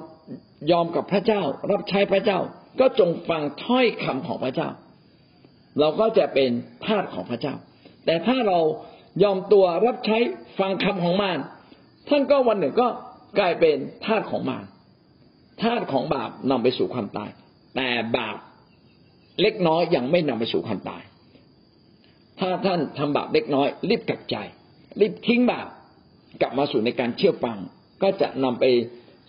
[0.72, 2.38] ยอมกับพระเจ้า รับใช้พระเจ้า
[2.80, 4.68] ก็จงฟังถ้อยคำของพระเจ้า
[5.78, 6.50] เราก็จะเป็น
[6.86, 7.54] ทาสของพระเจ้า
[8.06, 8.58] แต่ถ้าเรา
[9.22, 10.18] ยอมตัวรับใช้
[10.58, 11.38] ฟังคำของมาร
[12.08, 12.88] ท่านก็วันหนึ่งก็
[13.38, 13.76] กลายเป็น
[14.06, 14.64] ทาสของมาร
[15.62, 17.30] ทาสของบาปนำไปสู่ความตาย
[17.76, 18.36] แต่บาป
[19.40, 21.02] เล็กน้อยยังไม่นำไปสู่ความตาย
[22.40, 24.36] ถ้าท่านทำบาปเล็กน้อย รีบกลับใจ
[25.00, 25.66] รีบทิ้งบาป
[26.40, 27.58] กลับมาสู่ในการเชื่อฟัง
[28.02, 28.64] ก็จะนำไป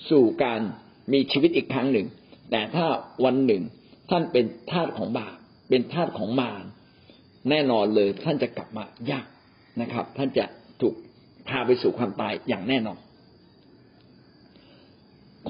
[0.09, 0.59] สู่การ
[1.13, 2.07] มีชีวิตอีกครั้งหนึ่ง
[2.51, 2.85] แต่ถ้า
[3.25, 3.61] วันหนึ่ง
[4.09, 5.35] ท่านเป็นทาสของบาป
[5.69, 6.63] เป็นทาสของมาร
[7.49, 9.25] แน่นอนเลยท่านจะกลับมายาก
[9.81, 10.45] นะครับ ท่านจะ
[10.81, 10.95] ถูก
[11.47, 12.97] พาไปสู่ความตายอย่างแน่นอน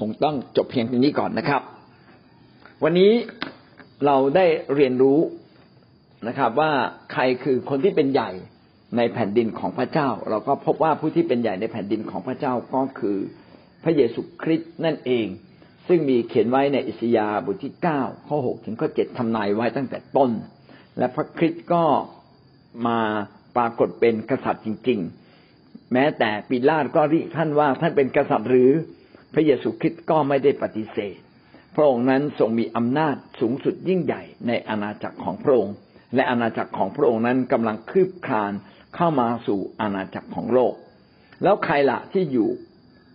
[0.00, 1.62] คงต้องจบเพียงตรงนี้ก่อนนะครับ
[2.84, 3.12] วันนี้
[4.06, 5.18] เราได้เรียนรู้
[6.28, 6.70] นะครับ ว่า
[7.12, 8.30] ใครคือคนที่เป็นใหญ่
[8.96, 13.18] ในแผ่นดินของพระเจ้า เราก็พบว่าผู้ที่เป็นใหญ่ในแผ่นดินของพระเจ้าก็คือ
[13.84, 15.26] พระเยซูคริสต์นั่นเอง
[15.88, 20.30] ซึ่งมีเขียนไว้ในอิสยาห์บทที่เก้าข้อหกถึงข้อเจ็ดทำนายไว้ตั้งแต่ต้น
[20.98, 21.84] และพระคริสต์ก็
[22.86, 23.00] มา
[23.56, 25.00] ปรากฏเป็นกษัตริย์จริง
[25.46, 28.70] ๆ แม้แต่ปิลาตก็ริท่านว่าท่านเป็นกษัตริย์หรือ
[29.34, 31.16] พระเยซูคริสต์ก็ไม่ได้ปฏิเสธ
[31.74, 35.74] พระองค์นั้นทรงมีอำนาจสูงสุดยิ่งใหญ่ในอาณาจักรของพระองค์
[36.14, 38.52] และอาณาจักรของพระองค์นั้นกำลังคืบคลาน
[38.96, 40.74] เข้ามาสู่อาณาจักรของโลก
[41.42, 42.48] แล้วใครละที่อยู่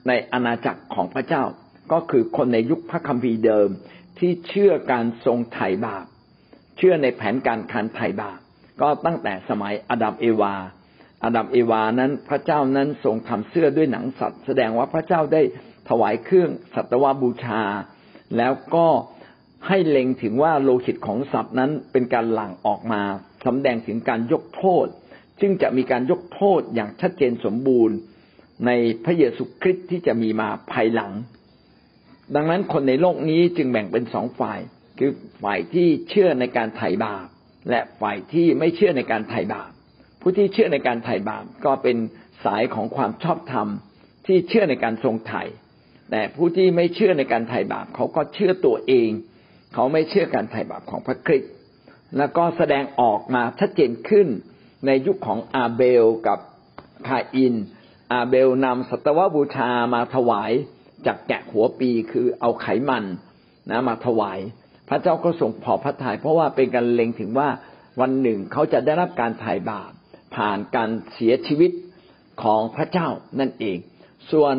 [0.07, 1.43] ในอาณาจักรของพระเจ้า
[1.91, 3.69] ก็คือคนในยุคพระคัมภีร์เดิม
[4.19, 6.05] ที่เชื่อการทรงไถ่บาป
[6.77, 8.39] เชื่อในแผนการคันไถ่บาป
[8.81, 10.55] ก็ตั้งแต่สมัยอดัมเอวา
[11.23, 15.41] อดัมเอวานั้นพระเจ้านั้นทรงทำเสื้อด้วยหนังสัตว์ แสดงว่าพระเจ้าได้
[15.89, 17.61] ถวายเครื่องสัตวบูชา
[18.37, 18.87] แล้วก็
[19.67, 23.01] ให้เล็งถึงว่าโลหิตของสัตว์นั้นเป็นการหลั่งออกมา
[23.45, 24.87] สำแดงถึงการยกโทษ
[25.39, 27.97] ซึ่งจะมีการยกโทษอย่างชัดเจนสมบูรณ์
[28.65, 28.71] ใน
[29.05, 31.11] พระเยซูคริสต์ที่จะมีมาภายหลัง
[32.35, 34.59] ดังนั้นคนในโลกนี้จึงแบ่งเป็นสองฝ่าย
[34.99, 35.11] คือ
[35.43, 37.27] ฝ่ายที่เชื่อในการไถ่บาป
[37.69, 39.71] และฝ่ายที่ไม่เชื่อในการไถ่บาป
[40.21, 41.97] ผู้ที่เชื่อในการไถ่บาปก็เป็น
[42.45, 43.67] สายของความชอบธรรม
[44.27, 45.43] ที่เชื่อในการทรงไถ่
[46.11, 49.09] แต่ผู้ที่ไม่เชื่อในการไถ่บาปเขาก็เชื่อตัวเอง
[49.73, 51.51] เขาไม่เชื่อการไถ่บาปของพระคริสต์
[52.17, 54.27] แล้วก็แสดงออกมาชัดเจนขึ้น
[54.87, 56.39] ในยุคของอาเบลกับ
[57.07, 57.55] คาอิน
[58.13, 60.51] อาเบลนำสัตวบูชามาถวาย
[61.05, 63.03] จากแกะหัวปีคือเอาไขมัน
[63.69, 64.39] นะมาถวาย
[64.89, 67.49] พระเจ้าก็ทรงพอพระทัยเพราะว่าเป็นการเล็งถึงว่า
[67.99, 69.91] วันหนึ่งเขาจะได้รับการไถ่บาป
[70.35, 71.71] ผ่านการเสียชีวิต
[72.43, 73.07] ของพระเจ้า
[73.39, 73.77] นั่นเอง
[74.31, 74.55] ส่วน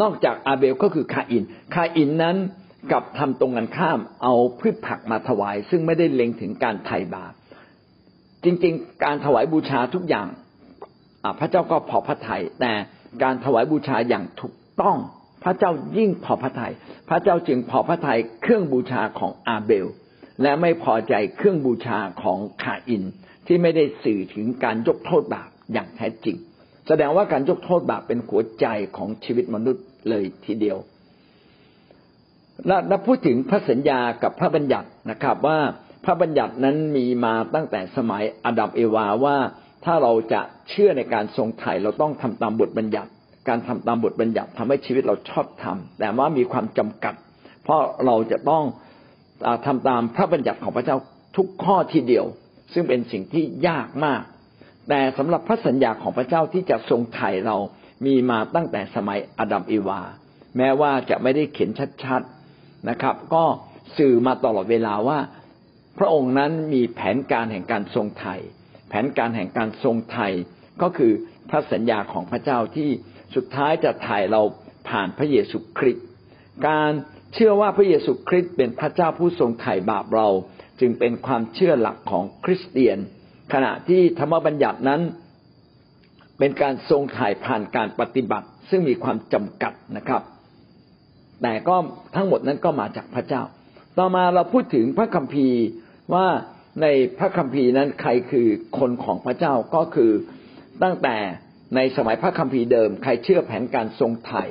[0.00, 1.44] นอกจากอาเบลก็คือคาอิน
[1.74, 2.36] คาอินนั้น
[2.92, 7.32] กับทำตรงกันข้ามเอาพืชผักมาถวาย ซึ่งไม่ได้เล็งถึงการไถ่บาป
[8.44, 10.28] จริงๆ การถวายบูชาทุกอย่าง
[11.38, 12.72] พระเจ้าก็พอพระทยัยแต่
[13.22, 14.96] การถวายบูชาอย่างถูกต้อง
[15.44, 16.72] พระเจ้ายิ่งพอพระทยัย
[17.08, 19.86] พระเจ้าจึงพอพระทัยเครื่องบูชาของอาเบล
[20.42, 23.04] และไม่พอใจเครื่องบูชาของคาอิน
[23.46, 26.36] ที่ไม่ได้สื่อถึงการยกโทษบาปอย่างแท้จริง
[26.88, 28.66] แสดงว่าการยกโทษบาปเป็นหัวใจ
[28.96, 30.78] ของชีวิตมนุษย์เลยทีเดียว
[32.66, 35.58] และพูดถึงพระสัญญากับพระบัญญัตินะครับ ว่า
[36.04, 39.36] พระบัญญัตินั้นมีมาตั้งแต่สมัยอดัมเอวาว่า
[39.84, 43.10] ถ้าเราจะเชื่อในการทรงไถ่เราต้องทำตามบทบัญญัติ
[43.48, 47.14] การทำตามบทบัญญัติทำให้ชีวิตเราชอบทำแต่ว่ามีความจำกัด
[47.64, 48.64] เพราะเราจะต้อง
[49.66, 50.96] ทำตามพระบัญญัติของพระเจ้า
[51.36, 52.26] ทุกข้อทีเดียว
[52.72, 54.22] ซึ่งเป็นสิ่งที่ยากมาก
[54.88, 57.56] แต่สำหรับพระสัญญาของพระเจ้าที่จะทรงไถ่เรา
[58.06, 60.00] มีมาตั้งแต่สมัยอดัมเอวา
[60.56, 61.70] แม้ว่าจะไม่ได้เขียน
[62.04, 62.39] ชัดๆ
[62.88, 63.44] นะครับ ก็
[63.96, 65.18] สื่อมาตลอดเวลาว่า
[65.98, 68.36] พระองค์นั้นมีแผนการแห่งการทรงไถ่
[68.88, 70.28] แผนการแห่งการทรงไถ่
[70.82, 71.12] ก็คือ
[71.50, 72.90] พระสัญญาของพระเจ้าที่
[73.34, 74.42] สุดท้ายจะถ่ายเรา
[74.88, 76.06] ผ่านพระเยซูคริสต์
[76.68, 76.92] การ
[77.34, 80.28] เชื่อว่าพระเยซูคริสต์เป็นพระเจ้าผู้ทรงไถ่บาปเรา
[80.80, 82.98] จึงเป็นความเชื่อหลักของคริสเตียน
[83.52, 85.00] ขณะที่ธรรมบัญญัตินั้น
[86.38, 90.22] เป็นการทรงไถ่ผ่านการปฏิบัติ ซึ่งมีความจำกัดนะครับ
[91.42, 91.76] แต่ก็
[92.16, 93.42] ทั้งหมดนั้นก็มาจากพระเจ้า
[93.98, 95.60] ต่อมาเราพูดถึงพระคัมภีร์
[96.14, 96.26] ว่า
[96.82, 96.86] ใน
[97.18, 100.10] พระคัมภีร์นั้นใครคือคนของพระเจ้าก็คือ
[100.82, 101.16] ตั้งแต่
[101.76, 104.44] ในสมัยพระคัมภีร์เดิม ใครเชื่อแผนการทรงไถ่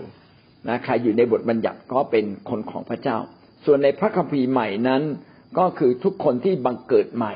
[0.67, 3.17] นะใครอยู่ในบทบัญญัติก็เป็นคนของพระเจ้า
[3.65, 5.01] ส่วนในพระคัมภีร์ใหม่นั้น
[5.57, 7.35] ก็คือทุกคนที่บังเกิดใหม่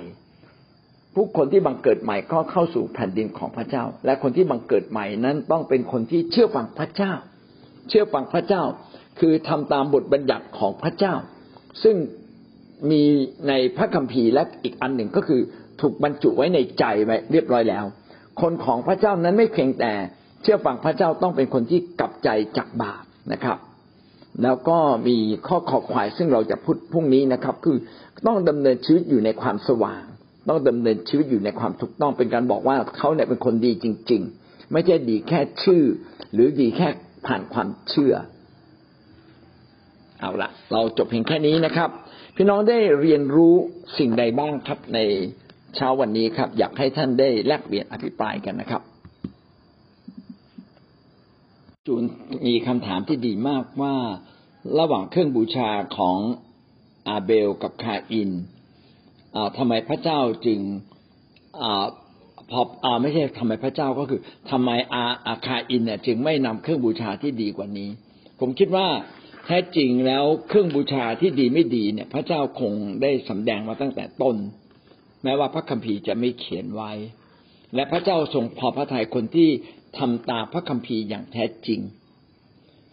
[1.16, 7.14] ผู้คนที่บังเกิดใหม่ก็เข้าสู่แผ่นดินของพระเจ้า และคนที่บังเกิดใหม่นั้นต้องเป็นคนที่เชื่อฟังพระเจ้า
[7.90, 8.64] เชื่อฟังพระเจ้า
[9.20, 11.14] คือทำตามบทบัญญัติของพระเจ้า
[11.84, 11.96] ซึ่ง
[12.92, 13.04] มี
[13.48, 15.42] ในพระคัมภีร์และอีกอันหนึ่งก็คือ
[15.82, 17.86] ถูกบรรจุไว้ในใจไว้เรียบร้อยแล้ว
[18.42, 19.92] คนของพระเจ้านั้นไม่เพียงแต่
[20.42, 23.04] เชื่อฟังพระเจ้าต้องเป็นคนที่กลับใจจากบาป
[23.34, 23.58] นะครับ
[24.44, 27.78] แล้วก็มีข้อขอควายซึ่งเราจะพูดพรุ่งนี้นะครับ คือ
[28.28, 30.04] ต้องดำเนินชีวิตอยู่ในความสว่าง
[30.50, 35.84] ต้องดำเนินชีวิตอยู่ในความถูกต้องเป็นการบอกว่าเขาเนี่ยเป็นคนดีจริง ๆ ไม่ใช่ดีแค่ชื่อ
[36.34, 36.88] หรือดีแค่
[37.28, 38.14] ผ่านความเชื่อ
[40.24, 41.90] เอาละเราจบเพียงแค่นี้นะครับ
[42.36, 43.56] พี่น้องได้เรียนรู้
[43.98, 45.00] สิ่งใดบ้างครับใน
[45.76, 48.82] เช้าวันนี้ครับ อยากให้ท่านได้แลกเปลี่ยนอภิปรายกันนะครับ
[51.86, 52.04] จูน
[52.48, 53.96] มีคำถามที่ดีมากว่า
[54.80, 56.18] ระหว่างเครื่องบูชาของ
[57.08, 58.32] อาเบลกับคาอิน
[59.58, 60.60] ทำไมพระเจ้าจึง
[61.64, 61.66] อ
[62.52, 64.20] พออไม่ใช่ทำไมพระเจ้าก็คือ
[64.52, 67.90] ทำไมอาอาคาอินเนี่ยจึงไม่นำเครื่องบูชาที่ดีกว่านี้
[68.40, 68.88] ผมคิดว่า
[69.46, 74.36] แท้จริงแล้วเครื่องบูชาที่ดีไม่ดีเนี่ย พระเจ้าคงได้สำแดงมาตั้งแต่ต้น
[75.24, 76.92] แม้ว่าพระคัมภีร์จะไม่เขียนไว้
[77.76, 79.50] และพระเจ้าทรงพอพระทัยคนที่
[79.98, 81.80] ทำตามพระคัมภีร์อย่างแท้จริง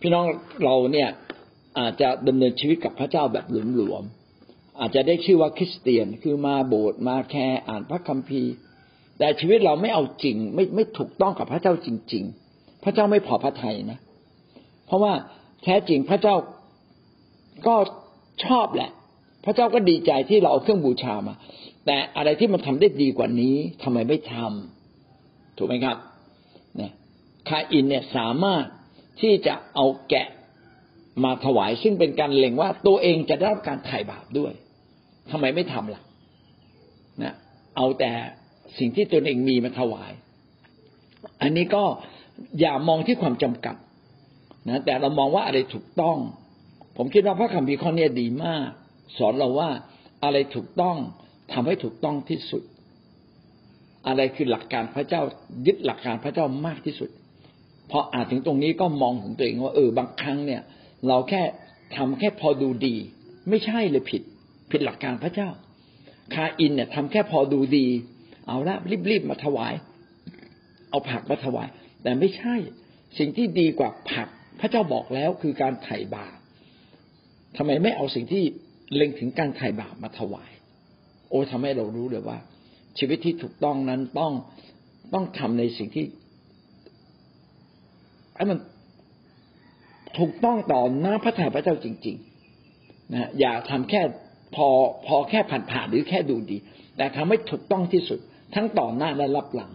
[0.01, 0.25] พี่น้อง
[0.65, 1.09] เราเนี่ย
[1.79, 3.47] อาจจะดำเนินชีวิตกับพระเจ้าแบบ
[3.77, 8.53] หลวมๆอาจจะได้ชื่อว่าคริสเตียนคือมาโบสถ์มาแค่อ่านพระคัมภีร์
[9.19, 12.25] แต่ชีวิตเราไม่เอาจริง ไม่ไม่ถูกต้องกับพระเจ้าจริง
[12.55, 13.99] ๆ พระเจ้าไม่พอพระทัยนะ
[14.87, 15.13] เพราะว่า
[15.65, 16.37] แท้จริงพระเจ้า
[17.67, 17.75] ก็
[18.45, 18.91] ชอบแหละ
[19.45, 21.35] พระเจ้าก็ดีใจที่เราเอาเครื่องบูชามา
[21.87, 25.97] แต่อะไรที่มันทำได้ดีกว่านี้ทำไมไม่ทำถูกไหมครับ
[26.77, 26.93] เนี่ย
[27.49, 28.65] คาอินเนี่ยสามารถ
[29.21, 30.29] ที่จะเอาแกะ
[31.25, 34.53] มาถวาย ซึ่งเป็นการเล็งว่าตัวเองจะได้รับการไถ่บาปด้วย
[35.31, 36.03] ทำไมไม่ทำล่ะ
[37.23, 37.35] นะ
[37.77, 38.13] เอาแต่
[38.79, 40.13] สิ่งที่ตนเองมีมาถวาย
[41.43, 41.85] อันนี้ก็
[42.61, 43.77] อย่ามองที่ความจำกัด
[44.69, 46.17] นะแต่เรามองว่าอะไรถูกต้อง
[46.97, 48.69] ผมคิดว่าพระคัมภีร์ข้อนี้ดีมาก
[49.19, 49.71] สอนเราว่า
[50.25, 50.97] อะไรถูกต้อง
[51.53, 52.63] ทำให้ถูกต้องที่สุด
[54.07, 55.23] อะไรคือหลักการพระเจ้า
[55.67, 57.11] ยึดหลักการพระเจ้ามากที่สุด
[57.91, 60.63] พออ่านถึงตรงนี้ก็มองถึงตัวเองว่าเออบางครั้งเนี่ย
[61.09, 61.43] เราแค่
[61.97, 62.95] ทำแค่พอดูดี
[63.49, 64.23] ไม่ใช่เลยผิด
[64.71, 65.49] ผิดหลักการพระเจ้า
[66.35, 67.87] คาอินเนี่ยทำแค่พอดูดี
[68.47, 68.77] เอาละ
[69.11, 69.75] รีบๆมาถวาย
[70.91, 71.69] เอาผักมาถวาย
[72.03, 72.55] แต่ไม่ใช่
[73.19, 74.29] สิ่งที่ดีกว่าผัก
[74.61, 76.39] พระเจ้าบอกแล้วคือการไถ่บาป
[77.57, 78.43] ทำไมไม่เอาสิ่งที่
[78.95, 80.51] เล็งถึงการไถ่บาปมาถวาย
[81.29, 82.39] โอ้ทำให้เรารู้เลยว่า
[82.99, 84.33] ชีวิตที่ถูกต้องนั้นต้อง
[85.15, 86.05] ต้องทำในสิ่งที่
[88.35, 88.59] ไอ้มัน
[90.19, 92.17] ถูกต้องต่อหน้าพระทัยพระเจ้าจริง
[92.65, 94.03] ๆ นะอย่าทำแค่
[94.55, 94.69] พอ
[95.07, 95.41] พอแค่
[95.71, 96.57] ผ่านๆหรือแค่ดูดี
[96.97, 98.19] แต่ทำให้ถูกต้องที่สุด
[98.55, 99.73] ทั้งต่อหน้าและรับหลัง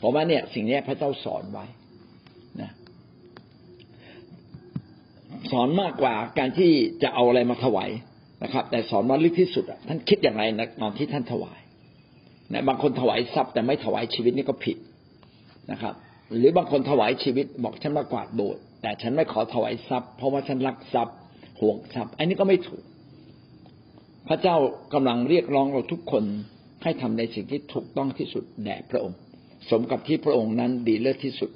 [0.00, 1.66] ผมว่าเนี่ย สิ่งนี้พระเจ้าสอนไว้
[5.50, 6.70] สอนมากกว่าการที่
[7.02, 7.90] จะเอาอะไรมาถวาย
[8.42, 11.60] นะครับ แต่สอนว่าลึกที่สุดท่านคิดอย่างไรนะตอนที่ท่านถวาย
[12.52, 14.76] นะบางคนถวายทรัพย์แต่ไม่ถวายชีวิตนี่ก็ผิด
[15.70, 15.94] นะครับ
[16.36, 21.16] หรือบางคนถวายชีวิตบอกฉันมากวาดโบสถ์แต่ฉันไม่ขอถวายทรัพย์ เพราะว่าฉันรักทรัพย์
[21.60, 22.82] ห่วงทรัพย์ อันนี้ก็ไม่ถูก
[24.28, 24.56] พระเจ้า
[24.94, 26.24] กำลังเรียกร้องเราทุกคน
[26.82, 29.18] ให้ทำในสิ่งที่ถูกต้องที่สุดแด่พระองค์
[29.70, 31.50] สมกับที่พระองค์นั้นดีเลิศที่สุด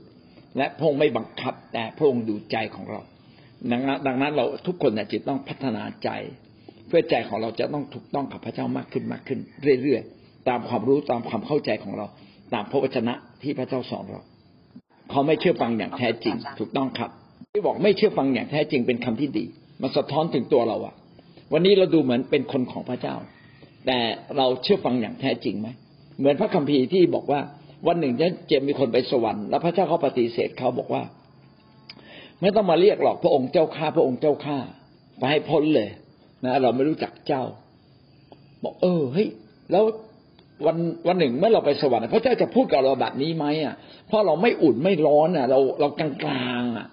[0.57, 3.01] และพระองค์ไม่บังคับแต่พระองค์ดูใจของเรา
[3.71, 6.11] ดังนั้นดังนั้นเราทุกคนเนะจิตต้องพัฒนาใจ
[6.89, 9.41] เพื่อใจของเราจะต้องถูกต้องกับพระเจ้ามากขึ้นมากขึ้น
[9.83, 12.07] เรื่อยๆตามความรู้ตามความเข้าใจของเรา
[12.55, 14.23] ตามพระวจนะที่พระเจ้าสอนเรา
[15.11, 17.11] เขาไม่เชื่อฟังอย่างแท้จริง ถูกต้องครับ
[17.53, 19.45] ที่บอกไม่เชื่อฟังอย่างแท้จริงเป็นคำที่ดี
[19.83, 20.95] มันสะท้อนถึงตัวเราอะ
[21.53, 23.15] วันนี้เราดูเหมือนเป็นคนของพระเจ้า
[23.87, 23.99] แต่
[24.37, 25.69] เราเชื่อฟังอย่างแท้จริงไหม
[26.19, 27.41] เหมือนพระคัมภีร์ที่บอกว่า
[27.87, 31.03] วันหนึ่งจะเจมมีคนไปสวรรค์แล้วพระเจ้าเขาปฏิเสธเขาบอกว่า
[32.41, 34.59] ไม่ต้องมาเรียกหรอกพระองค์เจ้าข้าพระองค์เจ้าข้า
[35.19, 35.89] ไปให้พ้นเลย
[36.45, 37.43] นะเราไม่รู้จักเจ้า
[38.65, 39.29] บอก เออเฮ้ย
[39.71, 39.85] แล้ว
[40.67, 40.77] วัน
[41.07, 43.75] วันหนึ่งเมื่อเราไปสวรรค์พระเจ้าจะพูดกับเราแบบนี้ไหมอะ
[44.07, 46.87] เพราะเราไม่อุ่นไม่ร้อนอะ เราเรากลางกลางอะ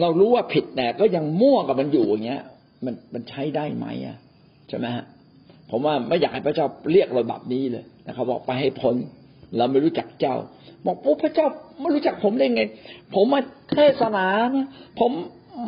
[0.00, 2.42] เรารู้ว่าผิดแต่ก็ยังมั่วกับมันอยู่อย่างเงี้ย
[2.84, 4.16] มันมันใช้ได้ไหมอะ
[4.68, 5.04] ใช่ไหมฮะ
[5.70, 8.94] ผมว่าไม่อยากให้พระเจ้าเรียกเราแบบนี้เลยนะครับบอกไปให้พ้น
[9.56, 10.36] เราไม่รู้จักเจ้า
[10.86, 11.46] บอกโอ้พระเจ้า
[11.80, 12.62] ไม่รู้จักผมได้ไง
[13.14, 13.40] ผมมา
[13.72, 14.66] เทศนานะ
[15.00, 15.10] ผม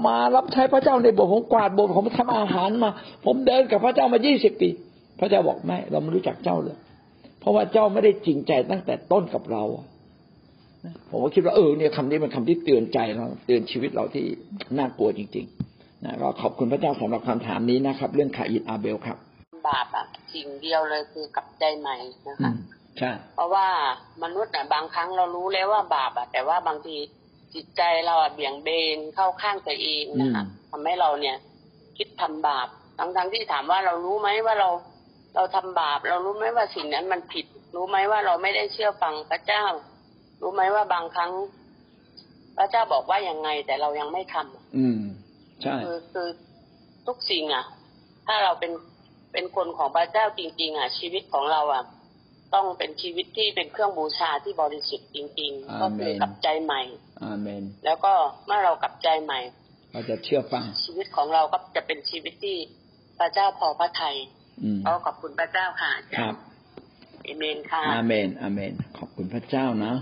[0.06, 2.90] มารับใช้พระเจ้าในโบสถ์ผมกวาดโบสถ์ผมทำอาหารมา
[3.24, 4.68] ผมเดินกับพระเจ้ามายี่สิบปี
[5.20, 6.76] พระเจ้าบอกไม่เราไม่รู้จักเจ้าเลย
[7.40, 9.86] เพราะว่าเจ้าไม่ได้จริงใจตั้งแต่ต้นกับเราอะ
[10.84, 14.24] นะผมก็คิดว่าเออเนี่ยคำนี้เป็นคำที่เตือนใจเราเตือนชีวิตเราที่
[14.78, 19.16] น่ากลัวจริงๆนะก็ขอบคุณพระเจ้าสำหรับคำถามนี้นะครับ เรื่องขาอินอาเบลครับ
[19.66, 21.96] บาปอะสิ่งเดียวเลยคือกลับใจใหม่
[22.26, 22.81] นะอืคะมใช่
[23.34, 23.68] เพราะว่า
[24.22, 26.96] มนุษย์อะบางครั้งเรารู้แล้วว่าบาปอะแต่ว่าบางที
[27.54, 31.36] จิตใจเราอะเบี่ยงเบนเข้าข้างตัวเองนะคะทำให้เราเนี่ย
[31.96, 32.68] คิดทำบาป
[32.98, 34.68] ทั้งทั้งๆที่ถามว่าเรารู้ไหมว่าเรา
[35.34, 39.64] เราทำบาป เรารู้ไหมว่าสิ่งนั้นมันผิด รู้ไหมว่าเราไม่ได้เชื่อฟังพระเจ้า
[40.40, 41.32] รู้ไหมว่าบางครั้ง
[42.56, 45.00] พระเจ้าบอกว่ายังไง แต่เรายังไม่ทำอะอืม
[45.62, 46.28] ใช่คือคือ
[47.06, 47.64] ทุกสิ่งอะ
[48.26, 48.72] ถ้าเราเป็น
[49.32, 51.84] เป็นคนของพระเจ้าจริง ๆ อะ ชีวิตของเราอะ
[52.54, 56.82] ต้องเป็นชีวิตที่เป็นเครื่องบูชาที่บริสุทธิ์จริง ๆ ก็คือกลับใจใหม่
[57.22, 58.12] อาเมนแล้วก็
[58.46, 59.40] เมื่อเรากลับใจใหม่
[59.92, 62.56] เราจะเชื่อฟังชีวิตของเราก็จะเป็นชีวิตที่
[63.18, 64.16] พระเจ้าพอพระทัย
[64.62, 66.34] อืมก็ขอบคุณพระเจ้าค่ะครับ
[67.24, 69.92] เอเมนค่ะอาเมนอาเมน ขอบคุณพระเจ้านะ